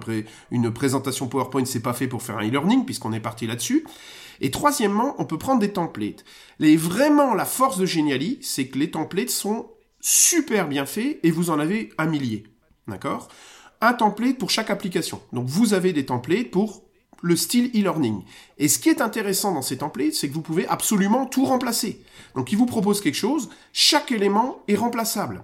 une, 0.51 0.71
présentation 0.71 1.27
PowerPoint, 1.27 1.65
c'est 1.65 1.81
pas 1.81 1.93
fait 1.93 2.07
pour 2.07 2.21
faire 2.21 2.37
un 2.37 2.47
e-learning 2.47 2.85
puisqu'on 2.85 3.13
est 3.13 3.19
parti 3.19 3.47
là-dessus. 3.47 3.85
Et 4.39 4.51
troisièmement, 4.51 5.15
on 5.17 5.25
peut 5.25 5.39
prendre 5.39 5.59
des 5.59 5.73
templates. 5.73 6.23
Les, 6.59 6.77
vraiment, 6.77 7.33
la 7.33 7.45
force 7.45 7.79
de 7.79 7.85
Geniali, 7.87 8.37
c'est 8.41 8.67
que 8.67 8.77
les 8.77 8.91
templates 8.91 9.31
sont 9.31 9.71
super 9.99 10.67
bien 10.67 10.85
faits 10.85 11.19
et 11.23 11.31
vous 11.31 11.49
en 11.49 11.59
avez 11.59 11.89
un 11.97 12.05
millier. 12.05 12.43
D'accord? 12.87 13.29
Un 13.81 13.93
template 13.93 14.37
pour 14.37 14.49
chaque 14.49 14.69
application. 14.69 15.21
Donc 15.33 15.47
vous 15.47 15.73
avez 15.73 15.93
des 15.93 16.05
templates 16.05 16.51
pour 16.51 16.83
le 17.21 17.35
style 17.35 17.71
e-learning. 17.75 18.23
Et 18.57 18.67
ce 18.67 18.79
qui 18.79 18.89
est 18.89 19.01
intéressant 19.01 19.53
dans 19.53 19.61
ces 19.61 19.77
templates, 19.77 20.13
c'est 20.13 20.29
que 20.29 20.33
vous 20.33 20.41
pouvez 20.41 20.67
absolument 20.67 21.25
tout 21.25 21.45
remplacer. 21.45 22.03
Donc 22.35 22.51
il 22.51 22.57
vous 22.57 22.65
propose 22.65 23.01
quelque 23.01 23.15
chose, 23.15 23.49
chaque 23.73 24.11
élément 24.11 24.59
est 24.67 24.75
remplaçable. 24.75 25.43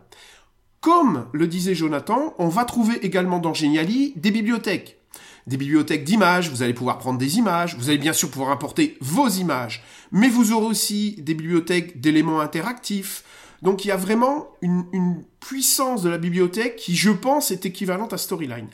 Comme 0.82 1.28
le 1.32 1.48
disait 1.48 1.76
Jonathan, 1.76 2.34
on 2.38 2.50
va 2.50 2.66
trouver 2.66 2.98
également 3.06 3.40
dans 3.40 3.54
Geniali 3.54 4.14
des 4.16 4.32
bibliothèques. 4.32 5.00
Des 5.48 5.58
bibliothèques 5.58 6.04
d'images, 6.04 6.50
vous 6.50 6.62
allez 6.62 6.74
pouvoir 6.74 7.00
prendre 7.00 7.20
des 7.20 7.38
images, 7.38 7.76
vous 7.78 7.90
allez 7.90 7.98
bien 7.98 8.14
sûr 8.14 8.30
pouvoir 8.30 8.52
importer 8.52 8.98
vos 9.02 9.28
images, 9.28 9.84
mais 10.12 10.30
vous 10.30 10.54
aurez 10.54 10.66
aussi 10.66 11.16
des 11.20 11.34
bibliothèques 11.34 12.00
d'éléments 12.00 12.40
interactifs, 12.40 13.24
donc 13.64 13.86
il 13.86 13.88
y 13.88 13.92
a 13.92 13.98
vraiment 13.98 14.50
une, 14.62 15.24
puissance 15.40 16.04
de 16.04 16.10
la 16.10 16.18
bibliothèque 16.18 16.78
qui, 16.78 16.96
je 16.96 17.10
pense, 17.10 17.52
est 17.52 17.66
équivalente 17.66 18.14
à 18.14 18.18
Storyline. 18.18 18.68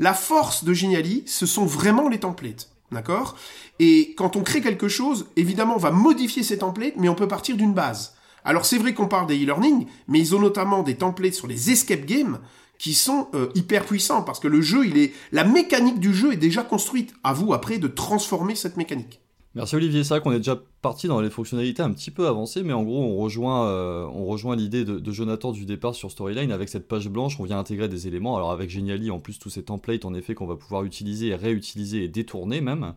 La 0.00 0.12
force 0.12 0.64
de 0.64 0.72
Geniali, 0.72 1.22
ce 1.26 1.46
sont 1.46 1.66
vraiment 1.66 2.08
les 2.08 2.18
templates. 2.18 2.70
D'accord? 2.90 3.36
Et 3.78 4.14
quand 4.16 4.34
on 4.34 4.42
crée 4.42 4.60
quelque 4.60 4.88
chose, 4.88 5.26
évidemment, 5.36 5.74
on 5.74 5.80
va 5.80 5.92
modifier 5.92 6.42
ces 6.42 6.58
templates, 6.58 6.94
mais 6.96 7.08
on 7.08 7.14
peut 7.14 7.28
partir 7.28 7.56
d'une 7.56 7.74
base. 7.74 8.14
Alors 8.44 8.64
c'est 8.66 8.78
vrai 8.78 8.94
qu'on 8.94 9.08
parle 9.08 9.26
des 9.26 9.36
e-learning, 9.36 9.86
mais 10.08 10.20
ils 10.20 10.34
ont 10.34 10.40
notamment 10.40 10.82
des 10.82 10.96
templates 10.96 11.34
sur 11.34 11.46
les 11.46 11.70
escape 11.70 12.04
games 12.04 12.38
qui 12.78 12.94
sont 12.94 13.28
euh, 13.34 13.48
hyper 13.54 13.84
puissants 13.84 14.22
parce 14.22 14.38
que 14.38 14.48
le 14.48 14.60
jeu, 14.60 14.86
il 14.86 14.98
est, 14.98 15.12
la 15.32 15.44
mécanique 15.44 15.98
du 15.98 16.14
jeu 16.14 16.32
est 16.32 16.36
déjà 16.36 16.62
construite. 16.62 17.14
À 17.24 17.32
vous 17.32 17.52
après 17.52 17.78
de 17.78 17.88
transformer 17.88 18.54
cette 18.54 18.76
mécanique. 18.76 19.20
Merci 19.56 19.74
Olivier, 19.74 20.04
c'est 20.04 20.10
vrai 20.10 20.20
qu'on 20.20 20.32
est 20.32 20.36
déjà 20.36 20.60
parti 20.82 21.08
dans 21.08 21.18
les 21.18 21.30
fonctionnalités 21.30 21.80
un 21.82 21.90
petit 21.90 22.10
peu 22.10 22.28
avancées, 22.28 22.62
mais 22.62 22.74
en 22.74 22.82
gros 22.82 23.02
on 23.02 23.16
rejoint, 23.16 23.66
euh, 23.68 24.54
l'idée 24.54 24.84
de, 24.84 25.10
Jonathan 25.10 25.50
du 25.50 25.64
départ 25.64 25.94
sur 25.94 26.10
Storyline 26.10 26.52
avec 26.52 26.68
cette 26.68 26.86
page 26.86 27.08
blanche, 27.08 27.40
on 27.40 27.44
vient 27.44 27.58
intégrer 27.58 27.88
des 27.88 28.06
éléments, 28.06 28.36
alors 28.36 28.50
avec 28.50 28.68
Genially 28.68 29.10
en 29.10 29.18
plus 29.18 29.38
tous 29.38 29.48
ces 29.48 29.62
templates 29.62 30.04
en 30.04 30.12
effet 30.12 30.34
qu'on 30.34 30.46
va 30.46 30.56
pouvoir 30.56 30.84
utiliser, 30.84 31.34
réutiliser 31.34 32.04
et 32.04 32.08
détourner 32.08 32.60
même. 32.60 32.92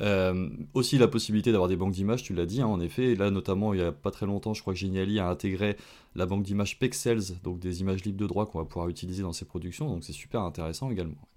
Euh, 0.00 0.48
aussi 0.74 0.98
la 0.98 1.06
possibilité 1.06 1.52
d'avoir 1.52 1.68
des 1.68 1.76
banques 1.76 1.92
d'images, 1.92 2.24
tu 2.24 2.34
l'as 2.34 2.46
dit 2.46 2.62
hein, 2.62 2.66
en 2.66 2.80
effet, 2.80 3.12
et 3.12 3.14
là 3.14 3.30
notamment 3.30 3.72
il 3.72 3.78
n'y 3.78 3.86
a 3.86 3.92
pas 3.92 4.10
très 4.10 4.26
longtemps 4.26 4.54
je 4.54 4.60
crois 4.60 4.74
que 4.74 4.80
Genially 4.80 5.20
a 5.20 5.28
intégré 5.28 5.76
la 6.16 6.26
banque 6.26 6.42
d'images 6.42 6.80
Pexels, 6.80 7.38
donc 7.44 7.60
des 7.60 7.80
images 7.80 8.02
libres 8.02 8.18
de 8.18 8.26
droit 8.26 8.46
qu'on 8.46 8.58
va 8.58 8.64
pouvoir 8.64 8.88
utiliser 8.88 9.22
dans 9.22 9.32
ses 9.32 9.44
productions, 9.44 9.88
donc 9.88 10.02
c'est 10.02 10.12
super 10.12 10.40
intéressant 10.40 10.90
également. 10.90 11.28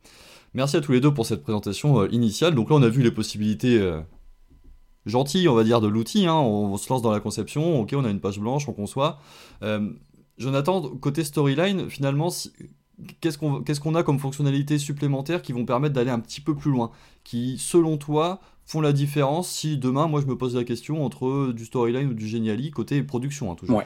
Merci 0.56 0.78
à 0.78 0.82
tous 0.82 0.94
les 0.94 1.02
deux 1.02 1.14
pour 1.14 1.28
cette 1.28 1.44
présentation 1.44 2.00
euh, 2.00 2.08
initiale. 2.12 2.56
Donc 2.56 2.70
là, 2.70 2.78
on 2.78 2.82
a 2.82 2.88
vu 2.88 3.04
les 3.04 3.12
possibilités 3.12 3.78
gentil, 5.06 5.48
on 5.48 5.56
va 5.56 5.64
dire, 5.64 5.82
de 5.82 5.88
l'outil. 5.88 6.26
Hein. 6.26 6.36
On, 6.36 6.78
se 6.78 6.90
lance 6.90 7.02
dans 7.02 7.12
la 7.12 7.20
conception, 7.20 7.82
ok, 7.82 7.94
on 7.96 8.06
a 8.06 8.10
une 8.10 8.20
page 8.20 8.40
blanche, 8.40 8.68
on 8.68 8.74
conçoit. 8.74 9.20
Euh, 9.64 9.90
Jonathan, 10.38 10.82
côté 10.98 11.24
storyline, 11.24 11.90
finalement, 11.90 12.30
qu'est-ce 13.22 13.38
qu'on 13.80 13.96
a 13.96 14.04
comme 14.04 14.20
fonctionnalités 14.20 14.78
supplémentaires 14.78 15.42
qui 15.42 15.54
vont 15.54 15.66
permettre 15.66 15.94
d'aller 15.94 16.12
un 16.12 16.20
petit 16.20 16.42
peu 16.42 16.56
plus 16.56 16.72
loin? 16.72 16.92
Qui, 17.26 17.58
selon 17.60 17.98
toi, 17.98 18.40
font 18.66 18.80
la 18.82 18.94
différence 18.94 19.50
si 19.50 19.78
demain, 19.78 20.08
moi, 20.08 20.22
je 20.22 20.28
me 20.28 20.38
pose 20.38 20.56
la 20.56 20.64
question 20.64 21.04
entre 21.04 21.52
du 21.54 21.66
storyline 21.66 22.08
ou 22.08 22.14
du 22.14 22.28
Geniali 22.28 22.72
côté 22.72 23.04
production, 23.04 23.52
hein, 23.52 23.56
toujours. 23.56 23.78
Ouais. 23.78 23.84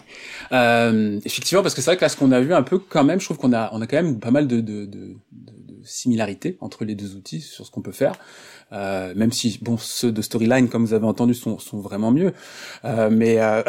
Euh, 0.51 1.19
effectivement, 1.25 1.63
parce 1.63 1.73
que 1.73 1.81
c'est 1.81 1.89
vrai 1.89 1.97
que 1.97 2.01
là, 2.01 2.09
ce 2.09 2.17
qu'on 2.17 2.31
a 2.31 2.39
vu 2.39 2.53
un 2.53 2.63
peu 2.63 2.79
quand 2.79 3.03
même, 3.03 3.19
je 3.19 3.25
trouve 3.25 3.37
qu'on 3.37 3.53
a, 3.53 3.69
on 3.73 3.81
a 3.81 3.87
quand 3.87 3.97
même 3.97 4.19
pas 4.19 4.31
mal 4.31 4.47
de, 4.47 4.61
de, 4.61 4.85
de, 4.85 5.15
de 5.31 5.75
similarités 5.83 6.57
entre 6.61 6.85
les 6.85 6.95
deux 6.95 7.15
outils 7.15 7.41
sur 7.41 7.65
ce 7.65 7.71
qu'on 7.71 7.81
peut 7.81 7.91
faire. 7.91 8.13
Euh, 8.71 9.13
même 9.15 9.31
si 9.31 9.57
bon 9.63 9.77
ceux 9.79 10.11
de 10.11 10.21
Storyline 10.21 10.69
comme 10.69 10.85
vous 10.85 10.93
avez 10.93 11.07
entendu 11.07 11.33
sont, 11.33 11.57
sont 11.57 11.79
vraiment 11.79 12.11
mieux 12.11 12.33
euh, 12.85 13.09
mais 13.11 13.39
euh... 13.39 13.63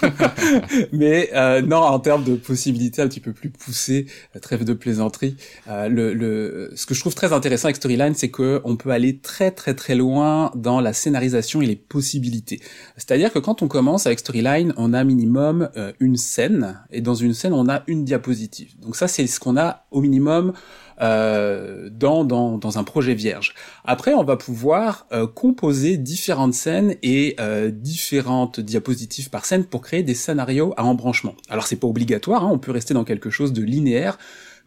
mais 0.92 1.28
euh, 1.34 1.60
non 1.60 1.78
en 1.78 1.98
termes 1.98 2.22
de 2.22 2.36
possibilités 2.36 3.02
un 3.02 3.08
petit 3.08 3.18
peu 3.18 3.32
plus 3.32 3.50
poussées 3.50 4.06
trêve 4.42 4.62
de 4.62 4.74
plaisanterie 4.74 5.36
euh, 5.66 5.88
le, 5.88 6.14
le 6.14 6.70
ce 6.76 6.86
que 6.86 6.94
je 6.94 7.00
trouve 7.00 7.16
très 7.16 7.32
intéressant 7.32 7.64
avec 7.66 7.76
Storyline 7.76 8.14
c'est 8.14 8.30
que 8.30 8.49
on 8.64 8.76
peut 8.76 8.90
aller 8.90 9.18
très 9.18 9.50
très 9.50 9.74
très 9.74 9.94
loin 9.94 10.50
dans 10.54 10.80
la 10.80 10.92
scénarisation 10.92 11.62
et 11.62 11.66
les 11.66 11.76
possibilités 11.76 12.60
c'est-à-dire 12.96 13.32
que 13.32 13.38
quand 13.38 13.62
on 13.62 13.68
commence 13.68 14.06
avec 14.06 14.18
Storyline 14.20 14.72
on 14.76 14.92
a 14.92 15.04
minimum 15.04 15.68
une 16.00 16.16
scène 16.16 16.80
et 16.90 17.00
dans 17.00 17.14
une 17.14 17.34
scène 17.34 17.52
on 17.52 17.68
a 17.68 17.82
une 17.86 18.04
diapositive 18.04 18.78
donc 18.80 18.96
ça 18.96 19.08
c'est 19.08 19.26
ce 19.26 19.40
qu'on 19.40 19.56
a 19.56 19.86
au 19.90 20.00
minimum 20.00 20.52
euh, 21.00 21.88
dans, 21.90 22.24
dans, 22.24 22.58
dans, 22.58 22.76
un 22.76 22.84
projet 22.84 23.14
vierge. 23.14 23.54
Après, 23.86 24.12
on 24.12 24.22
va 24.22 24.36
pouvoir 24.36 25.06
euh, 25.12 25.26
composer 25.26 25.96
différentes 25.96 26.52
scènes 26.52 26.94
et 27.02 27.36
euh, 27.40 27.70
différentes 27.70 28.60
diapositives 28.60 29.30
par 29.30 29.46
scène 29.46 29.64
pour 29.64 29.80
créer 29.80 30.02
des 30.02 30.12
scénarios 30.12 30.74
à 30.76 30.84
embranchement. 30.84 31.34
Alors 31.48 31.66
c'est 31.66 31.76
pas 31.76 31.86
obligatoire, 31.86 32.44
hein, 32.44 32.50
on 32.52 32.58
peut 32.58 32.70
rester 32.70 32.92
dans 32.92 33.04
quelque 33.04 33.30
chose 33.30 33.54
de 33.54 33.62
linéaire, 33.62 34.18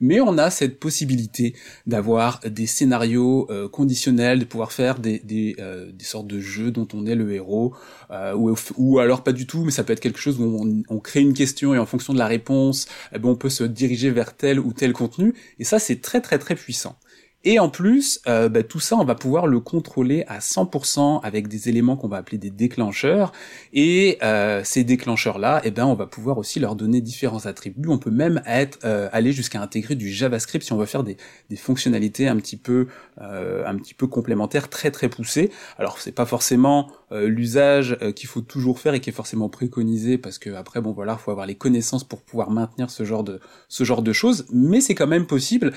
mais 0.03 0.19
on 0.19 0.37
a 0.37 0.49
cette 0.49 0.79
possibilité 0.79 1.55
d'avoir 1.87 2.41
des 2.41 2.67
scénarios 2.67 3.47
euh, 3.49 3.69
conditionnels, 3.69 4.39
de 4.39 4.43
pouvoir 4.43 4.73
faire 4.73 4.97
euh, 5.05 5.91
des, 5.93 6.03
sortes 6.03 6.27
de 6.27 6.41
jeux 6.41 6.71
dont 6.71 6.87
on 6.93 7.05
est 7.05 7.15
le 7.15 7.31
héros, 7.31 7.73
euh, 8.11 8.33
ou, 8.77 8.99
alors 8.99 9.23
pas 9.23 9.31
du 9.31 9.47
tout, 9.47 9.63
mais 9.63 9.71
ça 9.71 9.85
peut 9.85 9.93
être 9.93 10.01
quelque 10.01 10.19
chose 10.19 10.41
où 10.41 10.43
on, 10.43 10.83
on, 10.93 10.99
crée 10.99 11.21
une 11.21 11.33
question 11.33 11.73
et 11.73 11.79
en 11.79 11.85
fonction 11.85 12.11
de 12.11 12.19
la 12.19 12.27
réponse, 12.27 12.87
eh 13.15 13.19
ben 13.19 13.29
on 13.29 13.35
peut 13.35 13.49
se 13.49 13.63
diriger 13.63 14.11
vers 14.11 14.35
tel 14.35 14.59
ou 14.59 14.73
tel 14.73 14.91
contenu, 14.91 15.33
et 15.57 15.63
ça 15.63 15.79
c'est 15.79 16.01
très 16.01 16.19
très 16.19 16.37
très 16.37 16.55
puissant. 16.55 16.97
Et 17.45 17.59
en 17.59 17.67
plus, 17.67 18.21
euh, 18.25 18.47
bah, 18.47 18.63
tout 18.63 18.79
ça, 18.79 18.95
on 18.95 19.03
va 19.03 19.15
pouvoir 19.15 19.47
le 19.47 19.59
contrôler 19.59 20.23
à 20.27 20.39
100% 20.39 21.19
avec 21.23 21.49
des 21.49 21.67
éléments 21.67 21.97
qu'on 21.97 22.07
va 22.07 22.17
appeler 22.17 22.37
des 22.37 22.49
déclencheurs. 22.49 23.33
Et 23.73 24.17
euh, 24.23 24.61
ces 24.63 24.85
déclencheurs-là, 24.85 25.61
eh 25.65 25.71
ben, 25.71 25.85
on 25.85 25.93
va 25.93 26.05
pouvoir 26.07 26.37
aussi 26.37 26.61
leur 26.61 26.75
donner 26.75 27.01
différents 27.01 27.45
attributs. 27.45 27.89
On 27.89 27.97
peut 27.97 28.11
même 28.11 28.41
être, 28.45 28.79
euh, 28.85 29.09
aller 29.11 29.33
jusqu'à 29.33 29.61
intégrer 29.61 29.95
du 29.95 30.09
JavaScript 30.09 30.65
si 30.65 30.71
on 30.71 30.77
veut 30.77 30.85
faire 30.85 31.03
des, 31.03 31.17
des 31.49 31.57
fonctionnalités 31.57 32.29
un 32.29 32.37
petit 32.37 32.55
peu, 32.55 32.87
euh, 33.21 33.65
un 33.65 33.75
petit 33.75 33.93
peu 33.93 34.07
complémentaires, 34.07 34.69
très 34.69 34.89
très 34.89 35.09
poussées. 35.09 35.51
Alors, 35.77 35.99
c'est 35.99 36.13
pas 36.13 36.25
forcément 36.25 36.91
euh, 37.11 37.27
l'usage 37.27 37.97
qu'il 38.15 38.29
faut 38.29 38.41
toujours 38.41 38.79
faire 38.79 38.93
et 38.93 39.01
qui 39.01 39.09
est 39.09 39.13
forcément 39.13 39.49
préconisé 39.49 40.17
parce 40.17 40.37
que 40.37 40.49
après, 40.51 40.79
bon 40.79 40.93
voilà, 40.93 41.17
faut 41.17 41.31
avoir 41.31 41.45
les 41.45 41.55
connaissances 41.55 42.05
pour 42.05 42.21
pouvoir 42.21 42.51
maintenir 42.51 42.89
ce 42.89 43.03
genre 43.03 43.25
de, 43.25 43.41
ce 43.67 43.83
genre 43.83 44.01
de 44.01 44.13
choses. 44.13 44.45
Mais 44.53 44.79
c'est 44.79 44.95
quand 44.95 45.07
même 45.07 45.27
possible. 45.27 45.73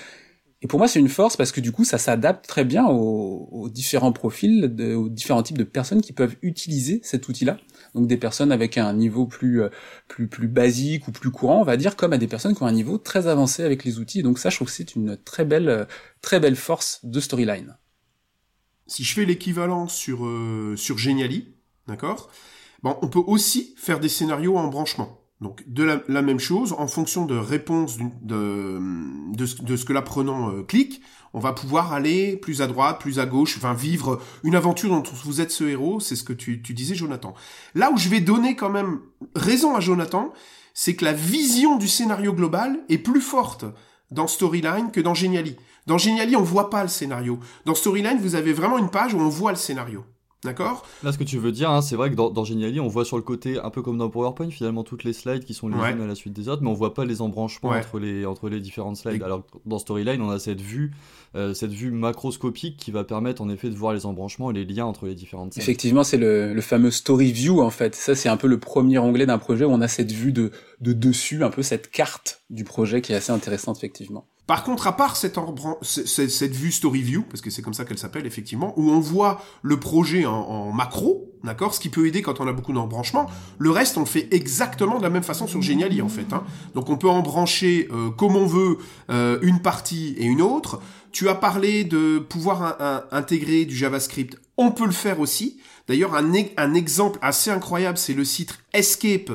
Et 0.66 0.68
pour 0.68 0.80
moi, 0.80 0.88
c'est 0.88 0.98
une 0.98 1.08
force 1.08 1.36
parce 1.36 1.52
que 1.52 1.60
du 1.60 1.70
coup, 1.70 1.84
ça 1.84 1.96
s'adapte 1.96 2.44
très 2.48 2.64
bien 2.64 2.88
aux, 2.88 3.68
différents 3.70 4.10
profils, 4.10 4.64
aux 4.96 5.08
différents 5.08 5.44
types 5.44 5.58
de 5.58 5.62
personnes 5.62 6.00
qui 6.00 6.12
peuvent 6.12 6.34
utiliser 6.42 6.98
cet 7.04 7.28
outil-là. 7.28 7.58
Donc 7.94 8.08
des 8.08 8.16
personnes 8.16 8.50
avec 8.50 8.76
un 8.76 8.92
niveau 8.92 9.26
plus, 9.26 9.62
euh, 9.62 9.68
plus, 10.08 10.26
plus 10.26 10.48
basique 10.48 11.06
ou 11.06 11.12
plus 11.12 11.30
courant, 11.30 11.60
on 11.60 11.62
va 11.62 11.76
dire, 11.76 11.94
comme 11.94 12.12
à 12.12 12.18
des 12.18 12.26
personnes 12.26 12.56
qui 12.56 12.64
ont 12.64 12.66
un 12.66 12.72
niveau 12.72 12.98
très 12.98 13.28
avancé 13.28 13.62
avec 13.62 13.84
les 13.84 14.00
outils. 14.00 14.24
donc 14.24 14.40
ça, 14.40 14.50
je 14.50 14.56
trouve 14.56 14.66
que 14.66 14.74
c'est 14.74 14.96
une 14.96 15.16
très 15.16 15.44
belle, 15.44 15.86
très 16.20 16.40
belle 16.40 16.56
force 16.56 16.98
de 17.04 17.20
Storyline. 17.20 17.76
Si 18.88 19.04
je 19.04 19.14
fais 19.14 19.24
l'équivalent 19.24 19.86
sur, 19.86 20.26
euh, 20.26 20.74
sur 20.76 20.98
Geniali, 20.98 21.54
d'accord? 21.86 22.28
Bon, 22.82 22.98
On 23.02 23.08
peut 23.08 23.22
aussi 23.24 23.72
faire 23.76 24.00
des 24.00 24.08
scénarios 24.08 24.58
en 24.58 24.66
branchement. 24.66 25.25
Donc 25.42 25.64
de 25.66 25.84
la, 26.08 26.22
même 26.22 26.40
chose, 26.40 26.74
en 26.78 26.86
fonction 26.86 27.26
de 27.26 27.36
réponse 27.36 27.98
de, 27.98 28.80
de, 29.34 29.76
ce 29.76 29.84
que 29.84 29.92
l'apprenant 29.92 30.50
euh, 30.50 30.62
clique, 30.62 31.02
on 31.34 31.40
va 31.40 31.52
pouvoir 31.52 31.92
aller 31.92 32.38
plus 32.38 32.62
à 32.62 32.66
droite, 32.66 32.98
plus 33.00 33.18
à 33.18 33.26
gauche, 33.26 33.58
enfin 33.58 33.74
vivre 33.74 34.18
une 34.44 34.54
aventure 34.54 34.88
dont 34.88 35.02
vous 35.24 35.42
êtes 35.42 35.50
ce 35.50 35.64
héros, 35.64 36.00
c'est 36.00 36.16
ce 36.16 36.24
que 36.24 36.32
tu, 36.32 36.56
disais 36.56 36.94
Jonathan. 36.94 37.34
Là 37.74 37.90
où 37.92 37.98
je 37.98 38.08
vais 38.08 38.20
donner 38.20 38.56
quand 38.56 38.70
même 38.70 39.00
raison 39.34 39.76
à 39.76 39.80
Jonathan, 39.80 40.32
c'est 40.72 40.96
que 40.96 41.04
la 41.04 41.12
vision 41.12 41.76
du 41.76 41.86
scénario 41.86 42.32
global 42.32 42.78
est 42.88 42.96
plus 42.96 43.20
forte 43.20 43.66
dans 44.10 44.28
Storyline 44.28 44.90
que 44.90 45.00
dans 45.00 45.14
Geniali. 45.14 45.56
Dans 45.86 45.98
Geniali, 45.98 46.34
on 46.36 46.42
voit 46.42 46.70
pas 46.70 46.82
le 46.82 46.88
scénario. 46.88 47.38
Dans 47.66 47.74
Storyline, 47.74 48.18
vous 48.18 48.36
avez 48.36 48.54
vraiment 48.54 48.78
une 48.78 48.90
page 48.90 49.12
où 49.12 49.18
on 49.18 49.28
voit 49.28 49.52
le 49.52 49.58
scénario. 49.58 50.04
D'accord 50.46 50.86
Là, 51.02 51.12
ce 51.12 51.18
que 51.18 51.24
tu 51.24 51.38
veux 51.38 51.52
dire, 51.52 51.70
hein, 51.70 51.82
c'est 51.82 51.96
vrai 51.96 52.10
que 52.10 52.14
dans, 52.14 52.30
dans, 52.30 52.44
Geniali, 52.44 52.80
on 52.80 52.88
voit 52.88 53.04
sur 53.04 53.16
le 53.16 53.22
côté, 53.22 53.58
un 53.58 53.70
peu 53.70 53.82
comme 53.82 53.98
dans 53.98 54.08
PowerPoint, 54.08 54.50
finalement, 54.50 54.84
toutes 54.84 55.04
les 55.04 55.12
slides 55.12 55.44
qui 55.44 55.54
sont 55.54 55.68
les 55.68 55.76
unes 55.76 56.00
à 56.00 56.06
la 56.06 56.14
suite 56.14 56.32
des 56.32 56.48
autres, 56.48 56.62
mais 56.62 56.70
on 56.70 56.74
voit 56.74 56.94
pas 56.94 57.04
les 57.04 57.20
embranchements 57.20 57.70
entre, 57.70 57.98
les, 57.98 58.24
entre 58.24 58.48
les 58.48 58.60
différentes 58.60 58.96
slides. 58.96 59.22
Alors 59.22 59.44
dans 59.64 59.78
Storyline, 59.78 60.20
on 60.22 60.30
a 60.30 60.38
cette 60.38 60.60
vue, 60.60 60.92
euh, 61.34 61.54
cette 61.54 61.72
vue 61.72 61.90
macroscopique 61.90 62.76
qui 62.76 62.90
va 62.90 63.04
permettre 63.04 63.42
en 63.42 63.48
effet 63.48 63.68
de 63.68 63.74
voir 63.74 63.92
les 63.92 64.06
embranchements 64.06 64.50
et 64.50 64.54
les 64.54 64.64
liens 64.64 64.86
entre 64.86 65.06
les 65.06 65.14
différentes 65.14 65.52
slides. 65.52 65.62
Effectivement, 65.62 66.04
c'est 66.04 66.18
le, 66.18 66.54
le, 66.54 66.60
fameux 66.60 66.90
Story 66.90 67.32
View, 67.32 67.60
en 67.60 67.70
fait. 67.70 67.94
Ça, 67.94 68.14
c'est 68.14 68.28
un 68.28 68.36
peu 68.36 68.46
le 68.46 68.58
premier 68.58 68.98
onglet 68.98 69.26
d'un 69.26 69.38
projet 69.38 69.64
où 69.64 69.70
on 69.70 69.80
a 69.80 69.88
cette 69.88 70.12
vue 70.12 70.32
de, 70.32 70.50
de 70.80 70.92
dessus, 70.92 71.44
un 71.44 71.50
peu 71.50 71.62
cette 71.62 71.90
carte 71.90 72.42
du 72.50 72.64
projet 72.64 73.00
qui 73.00 73.12
est 73.12 73.16
assez 73.16 73.32
intéressante, 73.32 73.76
effectivement. 73.78 74.26
Par 74.46 74.62
contre, 74.62 74.86
à 74.86 74.96
part 74.96 75.16
cette, 75.16 75.36
vue 76.54 76.70
story 76.70 77.02
view, 77.02 77.22
parce 77.28 77.40
que 77.40 77.50
c'est 77.50 77.62
comme 77.62 77.74
ça 77.74 77.84
qu'elle 77.84 77.98
s'appelle 77.98 78.26
effectivement, 78.26 78.74
où 78.76 78.90
on 78.90 79.00
voit 79.00 79.42
le 79.62 79.80
projet 79.80 80.24
en, 80.24 80.70
macro, 80.72 81.32
d'accord, 81.42 81.74
ce 81.74 81.80
qui 81.80 81.88
peut 81.88 82.06
aider 82.06 82.22
quand 82.22 82.40
on 82.40 82.46
a 82.46 82.52
beaucoup 82.52 82.72
d'embranchements. 82.72 83.28
Le 83.58 83.70
reste, 83.70 83.96
on 83.96 84.00
le 84.00 84.06
fait 84.06 84.28
exactement 84.30 84.98
de 84.98 85.02
la 85.02 85.10
même 85.10 85.24
façon 85.24 85.48
sur 85.48 85.62
Geniali 85.62 86.00
en 86.00 86.08
fait. 86.08 86.32
Hein. 86.32 86.44
Donc 86.74 86.90
on 86.90 86.96
peut 86.96 87.08
embrancher 87.08 87.88
euh, 87.90 88.10
comme 88.10 88.36
on 88.36 88.46
veut 88.46 88.78
euh, 89.10 89.38
une 89.42 89.60
partie 89.60 90.14
et 90.18 90.24
une 90.24 90.42
autre. 90.42 90.80
Tu 91.10 91.28
as 91.28 91.34
parlé 91.34 91.84
de 91.84 92.18
pouvoir 92.18 92.76
intégrer 93.10 93.64
du 93.64 93.74
JavaScript. 93.74 94.38
On 94.58 94.70
peut 94.70 94.84
le 94.84 94.92
faire 94.92 95.18
aussi. 95.18 95.58
D'ailleurs, 95.88 96.14
un, 96.14 96.30
un 96.58 96.74
exemple 96.74 97.18
assez 97.22 97.50
incroyable, 97.50 97.96
c'est 97.96 98.12
le 98.12 98.24
site 98.24 98.58
Escape 98.74 99.30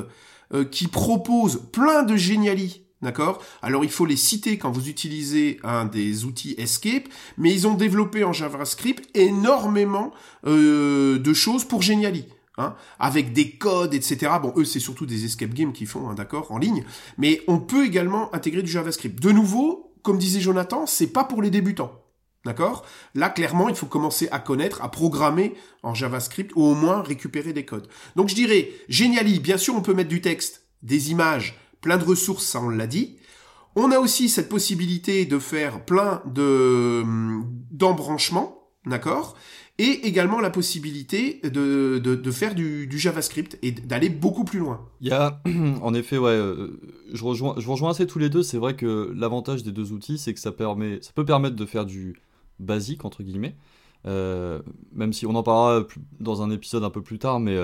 euh, 0.54 0.64
qui 0.64 0.86
propose 0.86 1.62
plein 1.72 2.02
de 2.02 2.14
Geniali 2.14 2.82
D'accord? 3.02 3.42
Alors 3.62 3.84
il 3.84 3.90
faut 3.90 4.06
les 4.06 4.16
citer 4.16 4.58
quand 4.58 4.70
vous 4.70 4.88
utilisez 4.88 5.58
un 5.64 5.84
des 5.84 6.24
outils 6.24 6.54
Escape, 6.56 7.08
mais 7.36 7.52
ils 7.52 7.66
ont 7.66 7.74
développé 7.74 8.22
en 8.22 8.32
JavaScript 8.32 9.08
énormément 9.14 10.12
euh, 10.46 11.18
de 11.18 11.32
choses 11.34 11.64
pour 11.64 11.82
Geniali. 11.82 12.26
Hein, 12.58 12.76
avec 12.98 13.32
des 13.32 13.52
codes, 13.52 13.94
etc. 13.94 14.32
Bon, 14.42 14.52
eux, 14.58 14.66
c'est 14.66 14.78
surtout 14.78 15.06
des 15.06 15.24
escape 15.24 15.54
games 15.54 15.72
qu'ils 15.72 15.86
font, 15.86 16.10
hein, 16.10 16.14
d'accord, 16.14 16.52
en 16.52 16.58
ligne. 16.58 16.84
Mais 17.16 17.40
on 17.48 17.58
peut 17.58 17.86
également 17.86 18.32
intégrer 18.34 18.60
du 18.60 18.70
JavaScript. 18.70 19.18
De 19.18 19.32
nouveau, 19.32 19.94
comme 20.02 20.18
disait 20.18 20.40
Jonathan, 20.40 20.84
c'est 20.86 21.06
pas 21.06 21.24
pour 21.24 21.40
les 21.40 21.48
débutants. 21.48 22.02
D'accord? 22.44 22.84
Là, 23.14 23.30
clairement, 23.30 23.70
il 23.70 23.74
faut 23.74 23.86
commencer 23.86 24.28
à 24.32 24.38
connaître, 24.38 24.82
à 24.82 24.90
programmer 24.90 25.54
en 25.82 25.94
JavaScript 25.94 26.52
ou 26.54 26.62
au 26.62 26.74
moins 26.74 27.00
récupérer 27.00 27.54
des 27.54 27.64
codes. 27.64 27.88
Donc, 28.16 28.28
je 28.28 28.34
dirais, 28.34 28.70
Geniali, 28.90 29.40
bien 29.40 29.56
sûr, 29.56 29.74
on 29.74 29.80
peut 29.80 29.94
mettre 29.94 30.10
du 30.10 30.20
texte, 30.20 30.66
des 30.82 31.10
images, 31.10 31.58
plein 31.82 31.98
de 31.98 32.04
ressources, 32.04 32.46
ça 32.46 32.62
on 32.62 32.70
l'a 32.70 32.86
dit. 32.86 33.18
On 33.76 33.90
a 33.90 33.98
aussi 33.98 34.28
cette 34.28 34.48
possibilité 34.48 35.26
de 35.26 35.38
faire 35.38 35.84
plein 35.84 36.22
de 36.26 37.02
d'embranchemements, 37.70 38.68
d'accord? 38.86 39.36
Et 39.78 40.06
également 40.06 40.40
la 40.40 40.50
possibilité 40.50 41.40
de, 41.42 41.98
de, 41.98 42.30
faire 42.30 42.54
du, 42.54 42.86
JavaScript 42.90 43.58
et 43.62 43.72
d'aller 43.72 44.10
beaucoup 44.10 44.44
plus 44.44 44.58
loin. 44.58 44.86
Il 45.00 45.08
y 45.08 45.12
a, 45.12 45.40
en 45.82 45.94
effet, 45.94 46.18
ouais, 46.18 46.30
euh, 46.30 46.78
je 47.12 47.24
rejoins, 47.24 47.54
je 47.58 47.66
rejoins 47.66 47.90
assez 47.90 48.06
tous 48.06 48.18
les 48.18 48.28
deux. 48.28 48.42
C'est 48.42 48.58
vrai 48.58 48.76
que 48.76 49.12
l'avantage 49.16 49.62
des 49.62 49.72
deux 49.72 49.92
outils, 49.92 50.18
c'est 50.18 50.34
que 50.34 50.40
ça 50.40 50.52
permet, 50.52 50.98
ça 51.00 51.12
peut 51.14 51.24
permettre 51.24 51.56
de 51.56 51.64
faire 51.66 51.86
du 51.86 52.20
basique 52.60 53.04
entre 53.06 53.22
guillemets, 53.22 53.56
même 54.04 55.12
si 55.12 55.24
on 55.26 55.34
en 55.34 55.42
parlera 55.42 55.86
dans 56.20 56.42
un 56.42 56.50
épisode 56.50 56.84
un 56.84 56.90
peu 56.90 57.02
plus 57.02 57.18
tard, 57.18 57.40
mais 57.40 57.56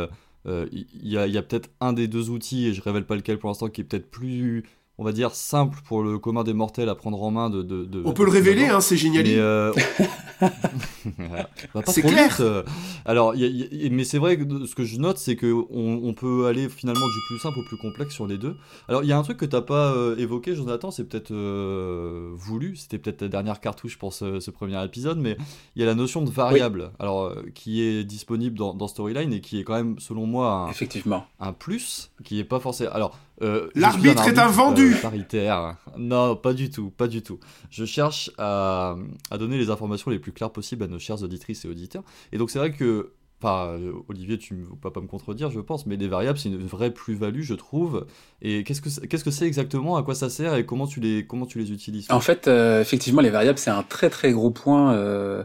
il 0.72 0.86
y 1.02 1.18
a, 1.18 1.26
y 1.26 1.38
a 1.38 1.42
peut-être 1.42 1.70
un 1.80 1.92
des 1.92 2.08
deux 2.08 2.30
outils, 2.30 2.66
et 2.66 2.74
je 2.74 2.82
révèle 2.82 3.06
pas 3.06 3.16
lequel 3.16 3.38
pour 3.38 3.50
l'instant, 3.50 3.68
qui 3.68 3.82
est 3.82 3.84
peut-être 3.84 4.10
plus 4.10 4.64
on 4.98 5.04
va 5.04 5.12
dire, 5.12 5.34
simple 5.34 5.78
pour 5.84 6.02
le 6.02 6.18
commun 6.18 6.44
des 6.44 6.52
mortels 6.52 6.88
à 6.88 6.94
prendre 6.94 7.22
en 7.22 7.30
main 7.30 7.50
de... 7.50 7.62
de, 7.62 8.02
on 8.04 8.12
peut 8.12 8.24
le 8.24 8.30
révéler, 8.30 8.66
hein, 8.66 8.80
c'est 8.80 8.96
génial. 8.96 9.24
Euh... 9.28 9.72
c'est 11.86 12.02
clair. 12.02 12.36
Euh. 12.40 12.62
Alors, 13.04 13.34
mais 13.34 14.04
c'est 14.04 14.18
vrai 14.18 14.36
que 14.36 14.66
ce 14.66 14.74
que 14.74 14.84
je 14.84 14.98
note, 14.98 15.18
c'est 15.18 15.36
que 15.36 15.54
on, 15.70 16.12
peut 16.14 16.46
aller 16.46 16.68
finalement 16.68 17.06
du 17.06 17.18
plus 17.28 17.38
simple 17.38 17.60
au 17.60 17.62
plus 17.62 17.76
complexe 17.76 18.14
sur 18.14 18.26
les 18.26 18.38
deux. 18.38 18.56
Alors, 18.88 19.04
il 19.04 19.08
y 19.08 19.12
a 19.12 19.18
un 19.18 19.22
truc 19.22 19.36
que 19.36 19.44
t'as 19.44 19.60
pas 19.60 19.92
euh, 19.92 20.16
évoqué, 20.16 20.54
Jonathan, 20.54 20.90
c'est 20.90 21.04
peut-être 21.04 21.30
euh, 21.30 22.30
voulu, 22.34 22.76
c'était 22.76 22.98
peut-être 22.98 23.18
ta 23.18 23.28
dernière 23.28 23.60
cartouche 23.60 23.98
pour 23.98 24.12
ce, 24.12 24.50
premier 24.50 24.82
épisode, 24.84 25.18
mais 25.18 25.36
il 25.76 25.80
y 25.80 25.82
a 25.84 25.86
la 25.86 25.94
notion 25.94 26.22
de 26.22 26.30
variable, 26.30 26.90
alors 26.98 27.32
qui 27.54 27.82
est 27.82 28.02
disponible 28.02 28.58
dans, 28.58 28.74
dans, 28.74 28.88
Storyline 28.88 29.32
et 29.32 29.40
qui 29.40 29.60
est 29.60 29.64
quand 29.64 29.74
même, 29.74 29.98
selon 29.98 30.26
moi, 30.26 30.52
un, 30.52 30.70
Effectivement. 30.70 31.26
un 31.38 31.52
plus, 31.52 32.10
qui 32.24 32.40
est 32.40 32.44
pas 32.44 32.58
forcément... 32.58 32.90
Alors, 32.92 33.16
euh, 33.42 33.68
L'arbitre 33.74 34.26
est 34.28 34.38
un 34.38 34.48
vendu 34.48 34.94
euh, 34.94 35.00
Paritaire. 35.00 35.76
Non, 35.96 36.36
pas 36.36 36.52
du 36.52 36.70
tout, 36.70 36.90
pas 36.90 37.06
du 37.06 37.22
tout. 37.22 37.38
Je 37.70 37.84
cherche 37.84 38.30
à, 38.38 38.96
donner 39.38 39.58
les 39.58 39.70
informations 39.70 40.10
les 40.10 40.18
plus 40.18 40.32
claires 40.32 40.50
possibles 40.50 40.84
à 40.84 40.88
nos 40.88 40.98
chères 40.98 41.22
auditrices 41.22 41.64
et 41.64 41.68
auditeurs. 41.68 42.02
Et 42.32 42.38
donc 42.38 42.50
c'est 42.50 42.58
vrai 42.58 42.72
que 42.72 43.12
Enfin, 43.40 43.78
euh, 43.78 43.92
Olivier, 44.08 44.36
tu 44.36 44.54
ne 44.54 44.64
vas 44.82 44.90
pas 44.90 45.00
me 45.00 45.06
contredire, 45.06 45.52
je 45.52 45.60
pense, 45.60 45.86
mais 45.86 45.94
les 45.94 46.08
variables, 46.08 46.40
c'est 46.40 46.48
une 46.48 46.58
vraie 46.58 46.92
plus-value, 46.92 47.42
je 47.42 47.54
trouve. 47.54 48.04
Et 48.42 48.64
qu'est-ce 48.64 48.80
que 48.80 49.06
qu'est-ce 49.06 49.22
que 49.22 49.30
c'est 49.30 49.46
exactement 49.46 49.96
À 49.96 50.02
quoi 50.02 50.16
ça 50.16 50.28
sert 50.28 50.56
Et 50.56 50.66
comment 50.66 50.88
tu 50.88 50.98
les 50.98 51.24
comment 51.24 51.46
tu 51.46 51.60
les 51.60 51.70
utilises? 51.70 52.08
En 52.10 52.18
fait, 52.18 52.48
effectivement, 52.48 53.20
les 53.20 53.30
variables, 53.30 53.60
c'est 53.60 53.70
un 53.70 53.84
très 53.84 54.10
très 54.10 54.32
gros 54.32 54.50
point 54.50 55.44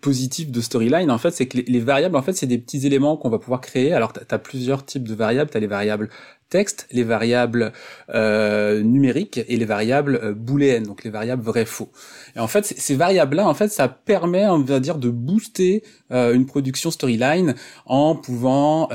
positif 0.00 0.50
de 0.50 0.62
Storyline. 0.62 1.10
En 1.10 1.18
fait, 1.18 1.32
c'est 1.32 1.46
que 1.46 1.58
les, 1.58 1.64
les, 1.64 1.80
variables, 1.80 2.16
en 2.16 2.22
fait, 2.22 2.32
c'est 2.32 2.46
des 2.46 2.56
petits 2.56 2.86
éléments 2.86 3.18
qu'on 3.18 3.28
va 3.28 3.38
pouvoir 3.38 3.60
créer. 3.60 3.92
Alors, 3.92 4.14
tu 4.14 4.20
as 4.26 4.38
plusieurs 4.38 4.86
types 4.86 5.06
de 5.06 5.14
variables. 5.14 5.50
Tu 5.50 5.58
as 5.58 5.60
les 5.60 5.66
variables 5.66 6.08
les 6.90 7.04
variables 7.04 7.72
euh, 8.14 8.82
numériques 8.82 9.40
et 9.48 9.56
les 9.56 9.64
variables 9.64 10.20
euh, 10.22 10.34
booléennes, 10.34 10.84
donc 10.84 11.04
les 11.04 11.10
variables 11.10 11.42
vrai-faux. 11.42 11.90
Et 12.36 12.40
en 12.40 12.46
fait, 12.46 12.64
ces 12.64 12.94
variables-là, 12.94 13.48
en 13.48 13.54
fait, 13.54 13.68
ça 13.68 13.88
permet, 13.88 14.46
on 14.46 14.58
va 14.58 14.80
dire, 14.80 14.98
de 14.98 15.10
booster 15.10 15.82
euh, 16.12 16.34
une 16.34 16.46
production 16.46 16.90
storyline 16.90 17.54
en 17.86 18.14
pouvant 18.14 18.88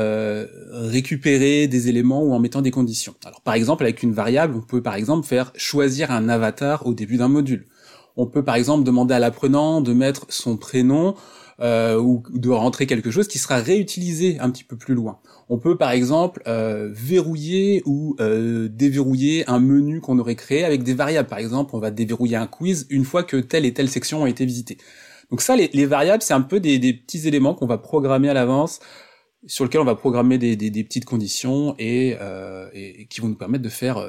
récupérer 0.71 1.67
des 1.67 1.89
éléments 1.89 2.23
ou 2.23 2.33
en 2.33 2.39
mettant 2.39 2.61
des 2.61 2.71
conditions. 2.71 3.15
Alors, 3.25 3.41
par 3.41 3.53
exemple, 3.53 3.83
avec 3.83 4.03
une 4.03 4.13
variable, 4.13 4.55
on 4.55 4.61
peut 4.61 4.81
par 4.81 4.95
exemple 4.95 5.27
faire 5.27 5.51
choisir 5.55 6.11
un 6.11 6.29
avatar 6.29 6.85
au 6.85 6.93
début 6.93 7.17
d'un 7.17 7.27
module. 7.27 7.67
On 8.17 8.25
peut 8.25 8.43
par 8.43 8.55
exemple 8.55 8.83
demander 8.83 9.13
à 9.13 9.19
l'apprenant 9.19 9.81
de 9.81 9.93
mettre 9.93 10.25
son 10.29 10.57
prénom 10.57 11.15
euh, 11.61 11.99
ou 11.99 12.23
de 12.33 12.49
rentrer 12.49 12.87
quelque 12.87 13.11
chose 13.11 13.27
qui 13.27 13.37
sera 13.37 13.57
réutilisé 13.57 14.39
un 14.39 14.49
petit 14.49 14.63
peu 14.63 14.77
plus 14.77 14.95
loin. 14.95 15.19
On 15.49 15.57
peut 15.57 15.77
par 15.77 15.91
exemple 15.91 16.41
euh, 16.47 16.89
verrouiller 16.93 17.81
ou 17.85 18.15
euh, 18.21 18.69
déverrouiller 18.69 19.43
un 19.49 19.59
menu 19.59 19.99
qu'on 19.99 20.19
aurait 20.19 20.35
créé 20.35 20.63
avec 20.63 20.83
des 20.83 20.93
variables. 20.93 21.27
Par 21.27 21.39
exemple, 21.39 21.75
on 21.75 21.79
va 21.79 21.91
déverrouiller 21.91 22.37
un 22.37 22.47
quiz 22.47 22.87
une 22.89 23.03
fois 23.03 23.23
que 23.23 23.35
telle 23.35 23.65
et 23.65 23.73
telle 23.73 23.89
section 23.89 24.23
a 24.23 24.29
été 24.29 24.45
visitée. 24.45 24.77
Donc 25.31 25.41
ça, 25.41 25.57
les, 25.57 25.85
variables, 25.85 26.23
c'est 26.23 26.33
un 26.33 26.41
peu 26.41 26.61
des, 26.61 26.79
petits 26.93 27.27
éléments 27.27 27.53
qu'on 27.53 27.67
va 27.67 27.77
programmer 27.77 28.29
à 28.29 28.33
l'avance, 28.33 28.79
sur 29.45 29.65
lesquels 29.65 29.81
on 29.81 29.85
va 29.85 29.95
programmer 29.95 30.37
des, 30.37 30.55
petites 30.55 31.05
conditions 31.05 31.75
et, 31.77 32.15
et, 32.73 33.05
qui 33.07 33.19
vont 33.19 33.27
nous 33.27 33.35
permettre 33.35 33.63
de 33.63 33.69
faire 33.69 34.03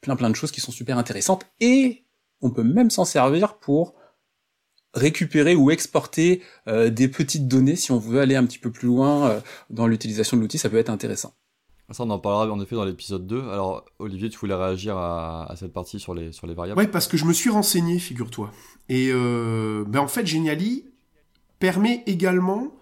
plein 0.00 0.16
plein 0.16 0.28
de 0.28 0.34
choses 0.34 0.50
qui 0.50 0.60
sont 0.60 0.72
super 0.72 0.98
intéressantes. 0.98 1.46
Et 1.60 2.04
on 2.42 2.50
peut 2.50 2.64
même 2.64 2.90
s'en 2.90 3.04
servir 3.04 3.58
pour 3.58 3.94
récupérer 4.98 5.54
ou 5.54 5.70
exporter 5.70 6.42
euh, 6.66 6.90
des 6.90 7.08
petites 7.08 7.48
données 7.48 7.76
si 7.76 7.92
on 7.92 7.98
veut 7.98 8.20
aller 8.20 8.36
un 8.36 8.44
petit 8.44 8.58
peu 8.58 8.70
plus 8.70 8.88
loin 8.88 9.28
euh, 9.28 9.40
dans 9.70 9.86
l'utilisation 9.86 10.36
de 10.36 10.42
l'outil, 10.42 10.58
ça 10.58 10.68
peut 10.68 10.76
être 10.76 10.90
intéressant. 10.90 11.34
Ça, 11.90 12.04
on 12.04 12.10
en 12.10 12.18
parlera 12.18 12.52
en 12.52 12.60
effet 12.60 12.74
dans 12.76 12.84
l'épisode 12.84 13.26
2. 13.26 13.48
Alors, 13.48 13.86
Olivier, 13.98 14.28
tu 14.28 14.38
voulais 14.38 14.54
réagir 14.54 14.98
à, 14.98 15.54
cette 15.56 15.72
partie 15.72 15.98
sur 15.98 16.12
les, 16.12 16.32
sur 16.32 16.46
les 16.46 16.52
variables? 16.52 16.78
Ouais, 16.78 16.86
parce 16.86 17.08
que 17.08 17.16
je 17.16 17.24
me 17.24 17.32
suis 17.32 17.48
renseigné, 17.48 17.98
figure-toi. 17.98 18.50
Et 18.90 19.08
euh, 19.10 19.84
ben 19.88 20.00
en 20.00 20.08
fait, 20.08 20.26
Geniali 20.26 20.84
permet 21.58 22.02
également 22.06 22.74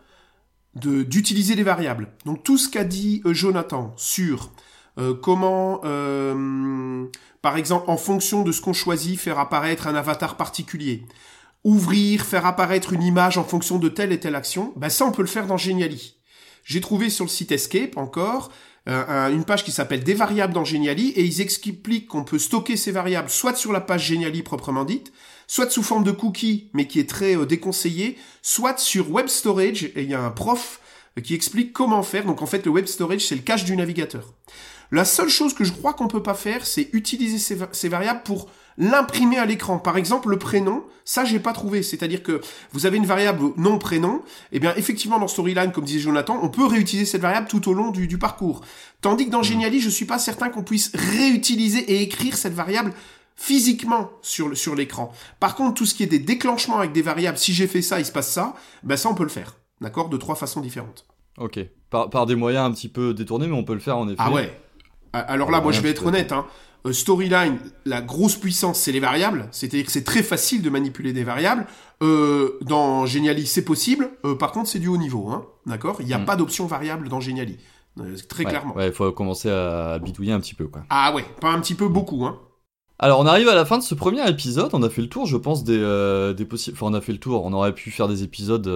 d'utiliser 0.75 1.55
des 1.55 1.63
variables. 1.63 2.09
Donc, 2.25 2.43
tout 2.43 2.59
ce 2.59 2.69
qu'a 2.69 2.83
dit 2.83 3.23
Jonathan 3.27 3.95
sur 3.97 4.51
comment, 5.23 5.81
par 7.41 7.57
exemple, 7.57 7.89
en 7.89 7.97
fonction 7.97 8.43
de 8.43 8.51
ce 8.51 8.61
qu'on 8.61 8.73
choisit, 8.73 9.19
faire 9.19 9.39
apparaître 9.39 9.87
un 9.87 9.95
avatar 9.95 10.37
particulier, 10.37 11.07
ouvrir, 11.67 12.25
faire 12.25 12.47
apparaître 12.47 12.93
une 12.93 13.03
image 13.03 13.39
en 13.39 13.45
fonction 13.45 13.79
de 13.79 13.89
telle 13.89 14.13
et 14.13 14.21
telle 14.21 14.37
action, 14.37 14.73
ben 14.77 14.89
ça 14.89 15.05
on 15.05 15.11
peut 15.11 15.23
le 15.23 15.29
faire 15.29 15.49
dans 15.49 15.57
Geniali. 15.57 16.15
J'ai 16.63 16.81
trouvé 16.81 17.11
sur 17.11 17.25
le 17.25 17.29
site 17.29 17.51
Escape 17.51 17.97
encore 17.97 18.53
euh, 18.89 19.31
une 19.31 19.45
page 19.45 19.65
qui 19.65 19.73
s'appelle 19.73 20.05
des 20.05 20.15
variables 20.15 20.55
dans 20.55 20.65
Geniali 20.65 21.09
et 21.11 21.25
ils 21.25 21.41
expliquent 21.41 22.07
qu'on 22.07 22.23
peut 22.23 22.39
stocker 22.39 22.77
ces 22.77 22.93
variables 22.93 23.29
soit 23.29 23.57
sur 23.57 23.73
la 23.73 23.81
page 23.81 24.07
Geniali 24.07 24.45
proprement 24.45 24.85
dite, 24.85 25.13
soit 25.49 25.69
sous 25.69 25.83
forme 25.83 26.05
de 26.05 26.13
cookie 26.13 26.71
mais 26.73 26.87
qui 26.87 27.01
est 27.01 27.11
très 27.11 27.37
euh, 27.37 27.47
déconseillé, 27.47 28.17
soit 28.43 28.79
sur 28.79 29.11
Web 29.11 29.27
Storage 29.27 29.91
et 29.97 30.03
il 30.03 30.09
y 30.09 30.15
a 30.15 30.23
un 30.23 30.31
prof 30.31 30.81
qui 31.25 31.35
explique 31.35 31.73
comment 31.73 32.05
faire. 32.05 32.27
Donc 32.27 32.43
en 32.43 32.47
fait 32.47 32.65
le 32.65 32.71
Web 32.71 32.87
Storage 32.87 33.27
c'est 33.27 33.35
le 33.35 33.43
cache 33.43 33.65
du 33.65 33.77
navigateur. 33.77 34.35
La 34.93 35.05
seule 35.05 35.31
chose 35.31 35.53
que 35.53 35.65
je 35.65 35.73
crois 35.73 35.95
qu'on 35.95 36.07
peut 36.07 36.23
pas 36.23 36.35
faire 36.35 36.65
c'est 36.65 36.91
utiliser 36.93 37.39
ces 37.73 37.89
variables 37.89 38.23
pour 38.23 38.49
l'imprimer 38.79 39.39
à 39.39 39.47
l'écran. 39.47 39.79
Par 39.79 39.97
exemple, 39.97 40.29
le 40.29 40.39
prénom, 40.39 40.85
ça 41.05 41.25
j'ai 41.25 41.41
pas 41.41 41.53
trouvé. 41.53 41.83
C'est-à-dire 41.83 42.23
que 42.23 42.41
vous 42.73 42.87
avez 42.87 42.97
une 42.97 43.07
variable 43.07 43.53
nom 43.57 43.79
prénom, 43.79 44.17
et 44.17 44.57
eh 44.57 44.61
bien 44.61 44.75
effectivement 44.77 45.19
dans 45.19 45.29
Storyline, 45.29 45.73
comme 45.73 45.85
disait 45.85 46.01
Jonathan, 46.01 46.39
on 46.43 46.49
peut 46.49 46.67
réutiliser 46.67 47.07
cette 47.07 47.23
variable 47.23 47.49
tout 47.49 47.69
au 47.69 47.75
long 47.75 47.91
du, 47.91 48.07
du 48.07 48.19
parcours. 48.19 48.63
Tandis 49.01 49.27
que 49.27 49.31
dans 49.31 49.41
hmm. 49.41 49.45
Geniali, 49.45 49.81
je 49.81 49.91
suis 49.91 50.05
pas 50.05 50.19
certain 50.19 50.49
qu'on 50.49 50.63
puisse 50.63 50.93
réutiliser 50.95 51.81
et 51.81 52.03
écrire 52.03 52.37
cette 52.37 52.55
variable 52.55 52.93
physiquement 53.37 54.11
sur, 54.23 54.57
sur 54.57 54.75
l'écran. 54.75 55.13
Par 55.41 55.55
contre, 55.55 55.75
tout 55.75 55.87
ce 55.87 55.95
qui 55.95 56.03
est 56.03 56.07
des 56.07 56.19
déclenchements 56.19 56.79
avec 56.79 56.93
des 56.93 57.03
variables, 57.03 57.39
si 57.39 57.53
j'ai 57.53 57.67
fait 57.67 57.83
ça, 57.83 58.01
il 58.01 58.07
se 58.07 58.13
passe 58.13 58.31
ça, 58.31 58.55
ben 58.83 58.97
ça 58.97 59.09
on 59.11 59.15
peut 59.15 59.23
le 59.23 59.29
faire. 59.29 59.57
D'accord? 59.81 60.09
De 60.09 60.17
trois 60.17 60.37
façons 60.37 60.61
différentes. 60.61 61.07
Ok. 61.39 61.61
Par, 61.91 62.09
par 62.09 62.27
des 62.27 62.35
moyens 62.35 62.67
un 62.67 62.73
petit 62.73 62.89
peu 62.89 63.13
détournés, 63.13 63.47
mais 63.47 63.57
on 63.57 63.65
peut 63.65 63.75
le 63.75 63.81
faire 63.81 63.99
en 63.99 64.09
effet. 64.09 64.17
Ah 64.19 64.31
ouais. 64.31 64.59
Alors 65.13 65.51
là, 65.51 65.61
moi 65.61 65.73
je 65.73 65.81
vais 65.81 65.91
être 65.91 66.05
honnête, 66.05 66.33
hein. 66.33 66.47
Euh, 66.87 66.93
storyline, 66.93 67.59
la 67.85 68.01
grosse 68.01 68.37
puissance, 68.37 68.79
c'est 68.79 68.93
les 68.93 69.01
variables. 69.01 69.49
C'est-à-dire 69.51 69.85
que 69.85 69.93
c'est 69.93 70.05
très 70.05 70.23
facile 70.23 70.63
de 70.63 70.71
manipuler 70.71 71.13
des 71.13 71.25
variables. 71.25 71.67
Euh, 72.03 72.59
dans 72.63 73.07
Geniali, 73.07 73.47
c'est 73.47 73.65
possible. 73.65 74.11
Euh, 74.25 74.35
par 74.35 74.53
contre, 74.53 74.69
c'est 74.69 74.79
du 74.79 74.89
haut 74.89 74.97
niveau. 74.97 75.29
Hein, 75.29 75.47
D'accord? 75.67 75.97
Il 76.01 76.07
n'y 76.07 76.13
a 76.13 76.19
hmm. 76.19 76.25
pas 76.25 76.37
d'option 76.37 76.67
variable 76.67 77.09
dans 77.09 77.21
Geniali. 77.21 77.59
très 78.29 78.45
clairement. 78.45 78.75
Ouais, 78.75 78.89
il 78.89 78.93
faut 78.93 79.11
commencer 79.13 79.51
à 79.51 79.99
bidouiller 79.99 80.33
un 80.33 80.41
petit 80.41 80.55
peu. 80.55 80.69
Quoi. 80.69 80.83
Ah 80.91 81.13
ouais, 81.15 81.25
pas 81.41 81.51
un 81.51 81.61
petit 81.61 81.75
peu, 81.75 81.89
beaucoup. 81.89 82.25
Hein. 82.25 82.39
Alors 82.99 83.21
on 83.21 83.27
arrive 83.27 83.49
à 83.49 83.55
la 83.55 83.67
fin 83.67 83.77
de 83.77 83.83
ce 83.83 83.95
premier 83.95 84.27
épisode, 84.27 84.71
on 84.73 84.83
a 84.83 84.89
fait 84.89 85.03
le 85.03 85.11
tour 85.11 85.27
je 85.27 85.37
pense 85.37 85.65
des, 85.65 86.33
des 86.35 86.45
possibles... 86.47 86.79
Enfin 86.79 86.87
on 86.87 86.95
a 86.95 87.03
fait 87.03 87.13
le 87.13 87.19
tour, 87.19 87.45
on 87.45 87.53
aurait 87.53 87.75
pu 87.75 87.91
faire 87.91 88.09
des 88.09 88.23
épisodes 88.23 88.67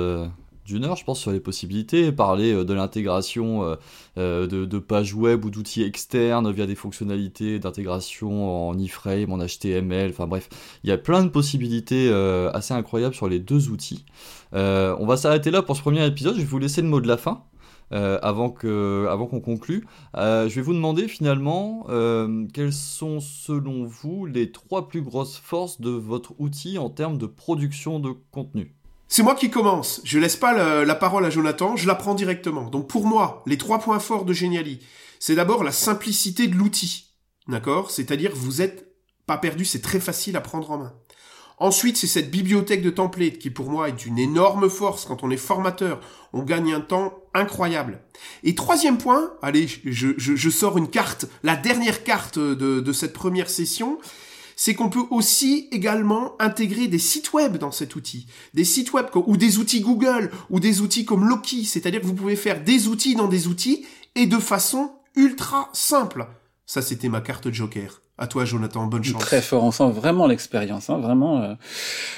d'une 0.70 0.84
heure, 0.84 0.96
je 0.96 1.04
pense, 1.04 1.20
sur 1.20 1.32
les 1.32 1.40
possibilités, 1.40 2.12
parler 2.12 2.52
euh, 2.52 2.64
de 2.64 2.72
l'intégration 2.72 3.64
euh, 3.64 3.74
euh, 4.18 4.46
de, 4.46 4.78
pages 4.78 5.14
web 5.14 5.44
ou 5.44 5.50
d'outils 5.50 5.82
externes 5.82 6.50
via 6.52 6.66
des 6.66 6.74
fonctionnalités 6.74 7.58
d'intégration 7.58 8.68
en 8.68 8.78
iframe, 8.78 9.32
en 9.32 9.38
HTML, 9.38 10.10
enfin 10.10 10.26
bref, 10.26 10.48
il 10.84 10.90
y 10.90 10.92
a 10.92 10.98
plein 10.98 11.24
de 11.24 11.28
possibilités 11.28 12.10
assez 12.54 12.72
incroyables 12.72 13.14
sur 13.14 13.28
les 13.28 13.38
deux 13.38 13.68
outils. 13.68 14.04
on 14.52 15.06
va 15.06 15.16
s'arrêter 15.16 15.50
là 15.50 15.62
pour 15.62 15.76
ce 15.76 15.82
premier 15.82 16.06
épisode, 16.06 16.34
je 16.34 16.40
vais 16.40 16.46
vous 16.46 16.58
laisser 16.58 16.82
le 16.82 16.88
mot 16.88 17.00
de 17.00 17.08
la 17.08 17.16
fin. 17.16 17.44
avant 17.90 18.50
qu'on 18.50 19.40
conclue, 19.40 19.86
je 20.14 20.54
vais 20.54 20.62
vous 20.62 20.74
demander 20.74 21.08
finalement 21.08 21.86
quelles 22.52 22.72
sont 22.72 23.20
selon 23.20 23.84
vous 23.84 24.26
les 24.26 24.50
trois 24.50 24.88
plus 24.88 25.02
grosses 25.02 25.36
forces 25.36 25.80
de 25.80 25.90
votre 25.90 26.32
outil 26.38 26.78
en 26.78 26.88
termes 26.90 27.18
de 27.18 27.26
production 27.26 28.00
de 28.00 28.14
contenu? 28.30 28.79
C'est 29.12 29.24
moi 29.24 29.34
qui 29.34 29.50
commence. 29.50 30.00
Je 30.04 30.20
laisse 30.20 30.36
pas 30.36 30.84
la, 30.84 30.94
parole 30.94 31.26
à 31.26 31.30
Jonathan, 31.30 31.74
je 31.74 31.88
la 31.88 31.96
prends 31.96 32.14
directement. 32.14 32.70
Donc 32.70 32.86
pour 32.86 33.06
moi, 33.06 33.42
les 33.44 33.58
trois 33.58 33.80
points 33.80 33.98
forts 33.98 34.24
de 34.24 34.32
Geniali, 34.32 34.78
c'est 35.18 35.34
d'abord 35.34 35.64
la 35.64 35.72
simplicité 35.72 36.46
de 36.46 36.54
l'outil. 36.54 37.06
D'accord? 37.48 37.90
C'est-à-dire 37.90 38.30
vous 38.32 38.62
êtes 38.62 38.94
pas 39.26 39.36
perdu, 39.36 39.64
c'est 39.64 39.82
très 39.82 39.98
facile 39.98 40.36
à 40.36 40.40
prendre 40.40 40.70
en 40.70 40.78
main. 40.78 40.94
Ensuite, 41.58 41.96
c'est 41.96 42.06
cette 42.06 42.30
bibliothèque 42.30 42.82
de 42.82 42.90
templates 42.90 43.38
qui 43.38 43.50
pour 43.50 43.68
moi 43.68 43.88
est 43.88 44.06
une 44.06 44.18
énorme 44.18 44.70
force 44.70 45.04
quand 45.04 45.24
on 45.24 45.30
est 45.30 45.36
formateur. 45.36 46.00
On 46.32 46.42
gagne 46.42 46.72
un 46.72 46.80
temps 46.80 47.12
incroyable. 47.34 48.00
Et 48.44 48.54
troisième 48.54 48.96
point, 48.96 49.34
allez, 49.42 49.66
je, 49.84 50.50
sors 50.50 50.78
une 50.78 50.88
carte, 50.88 51.26
la 51.42 51.56
dernière 51.56 52.04
carte 52.04 52.38
de, 52.38 52.78
de 52.78 52.92
cette 52.92 53.12
première 53.12 53.50
session, 53.50 53.98
c'est 54.62 54.74
qu'on 54.74 54.90
peut 54.90 55.06
aussi 55.08 55.68
également 55.72 56.34
intégrer 56.38 56.86
des 56.86 56.98
sites 56.98 57.32
web 57.32 57.56
dans 57.56 57.70
cet 57.70 57.96
outil. 57.96 58.26
Des 58.52 58.64
sites 58.64 58.92
web 58.92 59.06
ou 59.14 59.38
des 59.38 59.56
outils 59.56 59.80
Google 59.80 60.30
ou 60.50 60.60
des 60.60 60.82
outils 60.82 61.06
comme 61.06 61.26
Loki. 61.26 61.64
C'est-à-dire 61.64 62.02
que 62.02 62.06
vous 62.06 62.14
pouvez 62.14 62.36
faire 62.36 62.62
des 62.62 62.86
outils 62.86 63.14
dans 63.14 63.26
des 63.26 63.46
outils 63.46 63.86
et 64.16 64.26
de 64.26 64.36
façon 64.36 64.90
ultra 65.16 65.70
simple. 65.72 66.26
Ça, 66.66 66.82
c'était 66.82 67.08
ma 67.08 67.22
carte 67.22 67.50
Joker. 67.50 68.02
À 68.18 68.26
toi, 68.26 68.44
Jonathan, 68.44 68.84
bonne 68.84 69.02
chance. 69.02 69.22
Très 69.22 69.40
fort, 69.40 69.64
on 69.64 69.70
sent 69.70 69.92
vraiment 69.92 70.26
l'expérience, 70.26 70.90
hein, 70.90 70.98
vraiment. 70.98 71.40
Euh. 71.40 71.54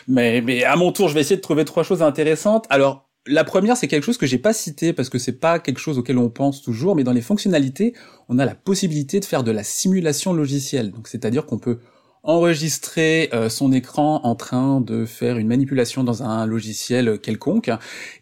Mais, 0.09 0.40
mais 0.40 0.64
à 0.64 0.74
mon 0.74 0.90
tour, 0.90 1.07
je 1.07 1.14
vais 1.14 1.20
essayer 1.20 1.37
de 1.37 1.42
trouver 1.42 1.64
trois 1.64 1.85
choses 1.85 2.02
intéressantes. 2.02 2.66
Alors, 2.70 3.09
la 3.24 3.44
première, 3.44 3.76
c'est 3.76 3.87
quelque 3.87 4.02
chose 4.02 4.18
que 4.18 4.26
j'ai 4.26 4.38
pas 4.38 4.52
cité 4.52 4.92
parce 4.92 5.11
que 5.11 5.20
c'est 5.20 5.38
pas 5.38 5.61
quelque 5.61 5.78
chose 5.78 5.96
auquel 5.96 6.18
on 6.18 6.28
pense 6.28 6.61
toujours, 6.61 6.96
mais 6.96 7.05
dans 7.05 7.12
les 7.12 7.22
fonctionnalités, 7.22 7.94
on 8.28 8.40
a 8.40 8.44
la 8.44 8.57
possibilité 8.57 9.20
de 9.20 9.24
faire 9.24 9.44
de 9.44 9.52
la 9.52 9.62
simulation 9.62 10.33
logicielle. 10.33 10.90
Donc, 10.90 11.07
c'est-à-dire 11.07 11.46
qu'on 11.46 11.59
peut 11.59 11.78
enregistrer 12.25 13.29
euh, 13.33 13.49
son 13.49 13.73
écran 13.73 14.21
en 14.25 14.35
train 14.35 14.81
de 14.81 15.05
faire 15.05 15.39
une 15.39 15.49
manipulation 15.49 16.05
dans 16.05 16.23
un 16.23 16.47
logiciel 16.47 17.19
quelconque. 17.19 17.71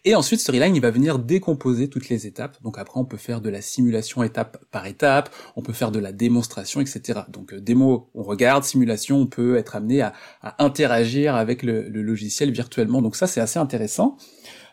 Et 0.05 0.15
ensuite, 0.15 0.39
Storyline, 0.39 0.75
il 0.75 0.81
va 0.81 0.89
venir 0.89 1.19
décomposer 1.19 1.87
toutes 1.87 2.09
les 2.09 2.25
étapes. 2.25 2.57
Donc 2.63 2.79
après, 2.79 2.99
on 2.99 3.05
peut 3.05 3.17
faire 3.17 3.41
de 3.41 3.49
la 3.49 3.61
simulation 3.61 4.23
étape 4.23 4.57
par 4.71 4.87
étape, 4.87 5.29
on 5.55 5.61
peut 5.61 5.73
faire 5.73 5.91
de 5.91 5.99
la 5.99 6.11
démonstration, 6.11 6.81
etc. 6.81 7.21
Donc 7.29 7.53
euh, 7.53 7.61
démo, 7.61 8.09
on 8.15 8.23
regarde, 8.23 8.63
simulation, 8.63 9.17
on 9.17 9.27
peut 9.27 9.57
être 9.57 9.75
amené 9.75 10.01
à, 10.01 10.13
interagir 10.57 11.35
avec 11.35 11.63
le 11.63 11.89
logiciel 11.89 12.51
virtuellement. 12.51 13.01
Donc 13.01 13.15
ça, 13.15 13.27
c'est 13.27 13.41
assez 13.41 13.59
intéressant. 13.59 14.17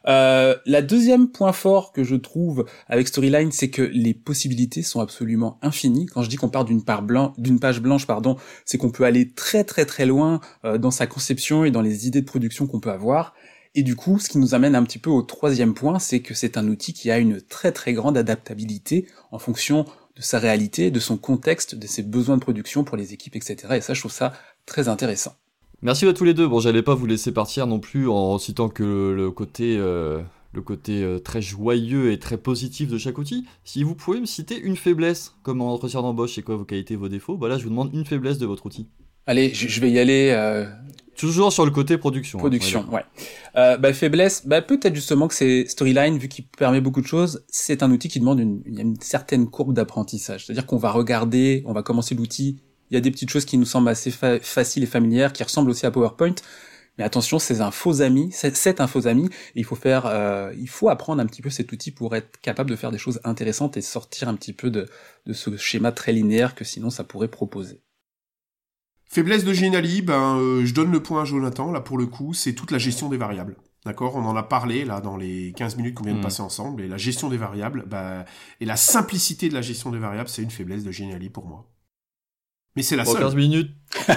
Euh, 0.06 0.56
la 0.66 0.82
deuxième 0.82 1.28
point 1.28 1.52
fort 1.52 1.92
que 1.92 2.04
je 2.04 2.14
trouve 2.14 2.64
avec 2.86 3.08
Storyline, 3.08 3.52
c'est 3.52 3.70
que 3.70 3.82
les 3.82 4.14
possibilités 4.14 4.82
sont 4.82 5.00
absolument 5.00 5.58
infinies. 5.62 6.06
Quand 6.06 6.22
je 6.22 6.28
dis 6.28 6.36
qu'on 6.36 6.48
part 6.48 6.64
d'une 6.64 6.82
page 6.84 7.80
blanche, 7.80 8.06
pardon, 8.06 8.36
c'est 8.64 8.78
qu'on 8.78 8.90
peut 8.90 9.04
aller 9.04 9.30
très 9.30 9.64
très 9.64 9.84
très 9.84 10.06
loin 10.06 10.40
euh, 10.64 10.78
dans 10.78 10.90
sa 10.90 11.06
conception 11.06 11.64
et 11.64 11.70
dans 11.70 11.82
les 11.82 12.06
idées 12.06 12.20
de 12.20 12.26
production 12.26 12.66
qu'on 12.66 12.80
peut 12.80 12.90
avoir. 12.90 13.34
Et 13.74 13.82
du 13.82 13.96
coup, 13.96 14.18
ce 14.18 14.28
qui 14.28 14.38
nous 14.38 14.54
amène 14.54 14.74
un 14.74 14.82
petit 14.82 14.98
peu 14.98 15.10
au 15.10 15.22
troisième 15.22 15.74
point, 15.74 15.98
c'est 15.98 16.20
que 16.20 16.34
c'est 16.34 16.56
un 16.56 16.66
outil 16.68 16.92
qui 16.92 17.10
a 17.10 17.18
une 17.18 17.40
très 17.40 17.70
très 17.72 17.92
grande 17.92 18.16
adaptabilité 18.16 19.06
en 19.30 19.38
fonction 19.38 19.84
de 20.16 20.22
sa 20.22 20.38
réalité, 20.38 20.90
de 20.90 21.00
son 21.00 21.16
contexte, 21.16 21.74
de 21.74 21.86
ses 21.86 22.02
besoins 22.02 22.36
de 22.36 22.42
production 22.42 22.82
pour 22.82 22.96
les 22.96 23.12
équipes, 23.12 23.36
etc. 23.36 23.74
Et 23.76 23.80
ça, 23.80 23.94
je 23.94 24.00
trouve 24.00 24.12
ça 24.12 24.32
très 24.66 24.88
intéressant. 24.88 25.36
Merci 25.80 26.06
à 26.06 26.12
tous 26.12 26.24
les 26.24 26.34
deux. 26.34 26.48
Bon, 26.48 26.58
j'allais 26.58 26.82
pas 26.82 26.96
vous 26.96 27.06
laisser 27.06 27.30
partir 27.30 27.68
non 27.68 27.78
plus 27.78 28.08
en 28.08 28.38
citant 28.38 28.68
que 28.68 29.14
le, 29.16 29.30
côté, 29.30 29.76
euh, 29.78 30.20
le 30.52 30.60
côté 30.60 31.04
euh, 31.04 31.20
très 31.20 31.40
joyeux 31.40 32.10
et 32.10 32.18
très 32.18 32.36
positif 32.36 32.88
de 32.88 32.98
chaque 32.98 33.16
outil. 33.16 33.46
Si 33.62 33.84
vous 33.84 33.94
pouvez 33.94 34.20
me 34.20 34.26
citer 34.26 34.58
une 34.58 34.76
faiblesse, 34.76 35.36
comme 35.44 35.60
en 35.60 35.72
entretien 35.72 36.02
d'embauche, 36.02 36.34
c'est 36.34 36.42
quoi 36.42 36.56
vos 36.56 36.64
qualités, 36.64 36.96
vos 36.96 37.08
défauts? 37.08 37.36
Bah 37.36 37.46
là, 37.48 37.58
je 37.58 37.62
vous 37.62 37.70
demande 37.70 37.94
une 37.94 38.04
faiblesse 38.04 38.38
de 38.38 38.46
votre 38.46 38.66
outil. 38.66 38.88
Allez, 39.26 39.54
je, 39.54 39.80
vais 39.80 39.90
y 39.90 40.00
aller. 40.00 40.30
Euh, 40.34 40.66
Toujours 41.16 41.52
sur 41.52 41.64
le 41.64 41.70
côté 41.70 41.96
production. 41.96 42.38
Hein, 42.38 42.42
production, 42.42 42.84
ouais. 42.90 43.04
bah, 43.54 43.92
faiblesse, 43.92 44.46
bah, 44.48 44.62
peut-être 44.62 44.96
justement 44.96 45.28
que 45.28 45.34
c'est 45.34 45.66
Storyline, 45.68 46.18
vu 46.18 46.26
qu'il 46.28 46.46
permet 46.48 46.80
beaucoup 46.80 47.02
de 47.02 47.06
choses, 47.06 47.44
c'est 47.48 47.84
un 47.84 47.90
outil 47.92 48.08
qui 48.08 48.18
demande 48.18 48.40
une, 48.40 48.62
une 48.66 48.96
certaine 49.00 49.48
courbe 49.48 49.74
d'apprentissage. 49.74 50.46
C'est-à-dire 50.46 50.66
qu'on 50.66 50.76
va 50.76 50.90
regarder, 50.90 51.62
on 51.66 51.72
va 51.72 51.82
commencer 51.82 52.16
l'outil 52.16 52.62
il 52.90 52.94
y 52.94 52.96
a 52.96 53.00
des 53.00 53.10
petites 53.10 53.30
choses 53.30 53.44
qui 53.44 53.58
nous 53.58 53.64
semblent 53.64 53.88
assez 53.88 54.10
faciles 54.10 54.82
et 54.82 54.86
familières, 54.86 55.32
qui 55.32 55.42
ressemblent 55.42 55.70
aussi 55.70 55.86
à 55.86 55.90
PowerPoint. 55.90 56.34
Mais 56.98 57.04
attention, 57.04 57.38
c'est 57.38 57.60
un 57.60 57.70
faux 57.70 58.02
ami, 58.02 58.30
c'est 58.32 58.80
un 58.80 58.86
faux 58.88 59.06
ami. 59.06 59.26
Et 59.26 59.60
il 59.60 59.64
faut 59.64 59.76
faire, 59.76 60.06
euh, 60.06 60.52
il 60.58 60.68
faut 60.68 60.88
apprendre 60.88 61.22
un 61.22 61.26
petit 61.26 61.42
peu 61.42 61.50
cet 61.50 61.70
outil 61.70 61.92
pour 61.92 62.16
être 62.16 62.40
capable 62.40 62.70
de 62.70 62.76
faire 62.76 62.90
des 62.90 62.98
choses 62.98 63.20
intéressantes 63.22 63.76
et 63.76 63.82
sortir 63.82 64.28
un 64.28 64.34
petit 64.34 64.52
peu 64.52 64.70
de, 64.70 64.88
de 65.26 65.32
ce 65.32 65.56
schéma 65.56 65.92
très 65.92 66.12
linéaire 66.12 66.56
que 66.56 66.64
sinon 66.64 66.90
ça 66.90 67.04
pourrait 67.04 67.28
proposer. 67.28 67.80
Faiblesse 69.10 69.44
de 69.44 69.54
Geniali, 69.54 70.02
ben 70.02 70.36
euh, 70.38 70.66
je 70.66 70.74
donne 70.74 70.92
le 70.92 71.02
point 71.02 71.22
à 71.22 71.24
Jonathan 71.24 71.70
là 71.72 71.80
pour 71.80 71.96
le 71.96 72.06
coup, 72.06 72.34
c'est 72.34 72.52
toute 72.52 72.72
la 72.72 72.78
gestion 72.78 73.08
des 73.08 73.16
variables. 73.16 73.56
D'accord? 73.86 74.16
On 74.16 74.24
en 74.24 74.36
a 74.36 74.42
parlé 74.42 74.84
là 74.84 75.00
dans 75.00 75.16
les 75.16 75.52
15 75.56 75.76
minutes 75.76 75.94
qu'on 75.94 76.04
vient 76.04 76.14
de 76.14 76.18
mm. 76.18 76.22
passer 76.22 76.42
ensemble 76.42 76.82
et 76.82 76.88
la 76.88 76.98
gestion 76.98 77.28
des 77.28 77.38
variables 77.38 77.84
bah, 77.86 78.24
et 78.60 78.66
la 78.66 78.76
simplicité 78.76 79.48
de 79.48 79.54
la 79.54 79.62
gestion 79.62 79.90
des 79.92 79.98
variables, 79.98 80.28
c'est 80.28 80.42
une 80.42 80.50
faiblesse 80.50 80.84
de 80.84 80.90
Geniali 80.90 81.30
pour 81.30 81.46
moi. 81.46 81.70
Mais 82.78 82.84
c'est 82.84 82.94
la 82.94 83.04
seule. 83.04 83.18
15 83.18 83.34
minutes. 83.34 83.72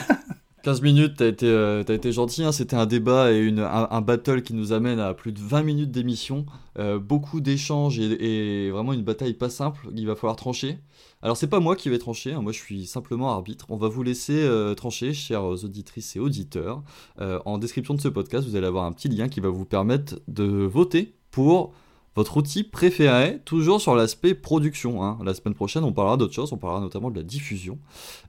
15 0.64 0.84
minutes, 0.84 1.14
t'as 1.18 1.30
été, 1.30 1.48
euh, 1.48 1.84
été 1.84 2.12
gentil, 2.12 2.44
hein. 2.44 2.52
c'était 2.52 2.76
un 2.76 2.86
débat 2.86 3.32
et 3.32 3.40
une, 3.40 3.58
un, 3.58 4.02
battle 4.02 4.44
qui 4.44 4.54
nous 4.54 4.72
amène 4.72 5.00
à 5.00 5.16
plus 5.16 5.32
de 5.32 5.40
20 5.40 5.64
minutes 5.64 5.90
d'émission, 5.90 6.46
euh, 6.78 7.00
beaucoup 7.00 7.42
d'échanges 7.42 7.98
et, 7.98 8.70
vraiment 8.70 8.94
une 8.94 9.02
bataille 9.02 9.34
pas 9.34 9.50
simple, 9.50 9.90
il 9.96 10.06
va 10.06 10.14
falloir 10.14 10.36
trancher. 10.36 10.78
Alors 11.24 11.36
c'est 11.36 11.48
pas 11.48 11.60
moi 11.60 11.76
qui 11.76 11.90
vais 11.90 11.98
trancher, 11.98 12.34
hein. 12.34 12.44
moi 12.44 12.52
je 12.52 12.60
suis 12.60 12.86
simplement 12.86 13.32
arbitre, 13.32 13.66
on 13.70 13.76
va 13.78 13.88
vous 13.88 14.04
laisser 14.04 14.44
euh, 14.44 14.76
trancher, 14.76 15.14
chères 15.14 15.44
auditrices 15.44 16.16
et 16.16 16.20
auditeurs. 16.20 16.84
en 17.18 17.58
description 17.58 17.96
de 17.96 18.02
ce 18.02 18.10
podcast, 18.10 18.48
vous 18.48 18.56
allez 18.56 18.68
avoir 18.68 18.86
un 18.86 18.92
petit 18.92 19.10
lien 19.10 19.30
qui 19.30 19.40
va 19.40 19.50
vous 19.50 19.66
permettre 19.66 20.20
de 20.28 20.44
voter 20.44 21.16
pour 21.32 21.74
votre 22.16 22.38
outil 22.38 22.64
préféré, 22.64 23.40
toujours 23.46 23.80
sur 23.80 23.96
l'aspect 23.96 24.34
production. 24.34 25.04
Hein. 25.04 25.18
La 25.24 25.34
semaine 25.34 25.54
prochaine, 25.54 25.84
on 25.84 25.94
parlera 25.94 26.18
d'autres 26.18 26.34
choses, 26.34 26.52
on 26.52 26.58
parlera 26.58 26.82
notamment 26.82 27.10
de 27.10 27.16
la 27.18 27.24
diffusion. 27.24 27.80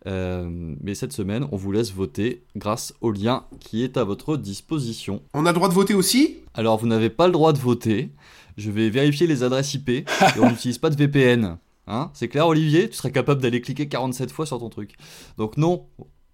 Euh, 0.06 0.48
mais 0.80 0.94
cette 0.94 1.12
semaine, 1.12 1.46
on 1.50 1.56
vous 1.56 1.72
laisse 1.72 1.92
voter 1.92 2.44
grâce 2.54 2.94
au 3.00 3.10
lien 3.10 3.44
qui 3.60 3.82
est 3.82 3.96
à 3.96 4.04
votre 4.04 4.36
disposition. 4.36 5.22
On 5.34 5.46
a 5.46 5.50
le 5.50 5.54
droit 5.56 5.68
de 5.68 5.74
voter 5.74 5.94
aussi? 5.94 6.36
Alors, 6.54 6.78
vous 6.78 6.86
n'avez 6.86 7.10
pas 7.10 7.26
le 7.26 7.32
droit 7.32 7.52
de 7.52 7.58
voter. 7.58 8.10
Je 8.56 8.70
vais 8.70 8.88
vérifier 8.88 9.26
les 9.26 9.42
adresses 9.42 9.74
IP 9.74 9.88
et 9.90 10.04
on 10.40 10.50
n'utilise 10.50 10.78
pas 10.78 10.90
de 10.90 10.96
VPN. 10.96 11.58
Hein 11.88 12.10
C'est 12.14 12.28
clair, 12.28 12.46
Olivier? 12.46 12.88
Tu 12.88 12.96
serais 12.96 13.10
capable 13.10 13.40
d'aller 13.42 13.60
cliquer 13.60 13.88
47 13.88 14.30
fois 14.30 14.46
sur 14.46 14.60
ton 14.60 14.68
truc. 14.68 14.94
Donc, 15.38 15.56
non, 15.56 15.86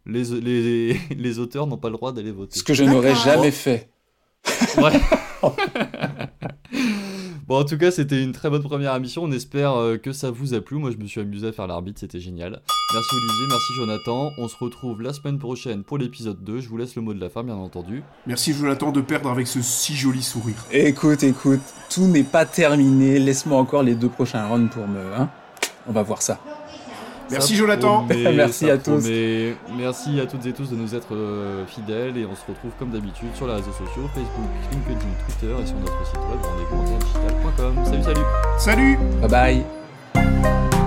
les, 0.05 0.25
les, 0.41 1.01
les 1.17 1.39
auteurs 1.39 1.67
n'ont 1.67 1.79
pas 1.79 1.89
le 1.89 1.95
droit 1.97 2.13
d'aller 2.13 2.33
voter. 2.33 2.59
Ce 2.59 2.65
que 2.65 2.75
je 2.75 2.85
n'aurais 2.85 3.15
jamais 3.15 3.51
fait. 3.51 3.89
Ouais. 4.77 5.01
Bon, 7.49 7.59
en 7.59 7.65
tout 7.65 7.79
cas, 7.79 7.91
c'était 7.91 8.23
une 8.23 8.33
très 8.33 8.51
bonne 8.51 8.63
première 8.63 8.95
émission. 8.95 9.23
On 9.23 9.33
espère 9.33 9.73
euh, 9.73 9.97
que 9.97 10.13
ça 10.13 10.31
vous 10.31 10.53
a 10.53 10.61
plu. 10.61 10.77
Moi, 10.77 10.91
je 10.91 10.99
me 10.99 11.07
suis 11.07 11.23
amusé 11.23 11.49
à 11.49 11.53
faire 11.53 11.67
l'arbitre, 11.67 11.99
c'était 11.99 12.21
génial. 12.21 12.61
Merci 12.93 13.09
Olivier, 13.15 13.47
merci 13.49 13.73
Jonathan. 13.79 14.33
On 14.37 14.49
se 14.49 14.57
retrouve 14.61 15.01
la 15.01 15.15
semaine 15.15 15.39
prochaine 15.39 15.83
pour 15.83 15.97
l'épisode 15.97 16.45
2. 16.45 16.61
Je 16.61 16.69
vous 16.69 16.77
laisse 16.77 16.95
le 16.95 17.01
mot 17.01 17.15
de 17.15 17.21
la 17.21 17.31
fin, 17.31 17.43
bien 17.43 17.55
entendu. 17.55 18.03
Merci 18.27 18.53
Jonathan 18.53 18.93
de 18.93 19.01
perdre 19.01 19.31
avec 19.31 19.47
ce 19.47 19.63
si 19.63 19.97
joli 19.97 20.23
sourire. 20.23 20.63
Écoute, 20.71 21.23
écoute, 21.23 21.63
tout 21.89 22.07
n'est 22.07 22.23
pas 22.23 22.45
terminé. 22.45 23.19
Laisse-moi 23.19 23.59
encore 23.59 23.83
les 23.83 23.95
deux 23.95 24.11
prochains 24.11 24.47
rounds 24.47 24.71
pour 24.71 24.87
me. 24.87 25.01
Hein 25.15 25.31
On 25.87 25.93
va 25.93 26.03
voir 26.03 26.21
ça. 26.21 26.39
Merci 27.31 27.57
Jonathan. 27.57 28.07
merci 28.35 28.71
à 28.71 28.79
tous. 28.79 29.07
Merci 29.77 30.21
à 30.21 30.27
toutes 30.27 30.47
et 30.47 30.53
tous 30.53 30.71
de 30.71 30.77
nous 30.77 30.95
être 30.95 31.15
euh, 31.15 31.67
fidèles 31.67 32.17
et 32.17 32.25
on 32.27 32.35
se 32.35 32.43
retrouve 32.49 32.71
comme 32.79 32.91
d'habitude 32.91 33.29
sur 33.35 33.47
les 33.47 33.55
réseaux 33.55 33.73
sociaux, 33.73 34.09
Facebook, 34.15 34.51
LinkedIn, 34.73 35.09
Twitter 35.27 35.55
et 35.63 35.67
sur 35.67 35.77
notre 35.77 36.07
site 36.07 36.17
web 36.17 36.41
rendez-vous 36.43 37.85
Salut 37.85 38.03
salut. 38.03 38.27
Salut. 38.59 38.99
Bye 39.21 39.65
bye. 40.15 40.78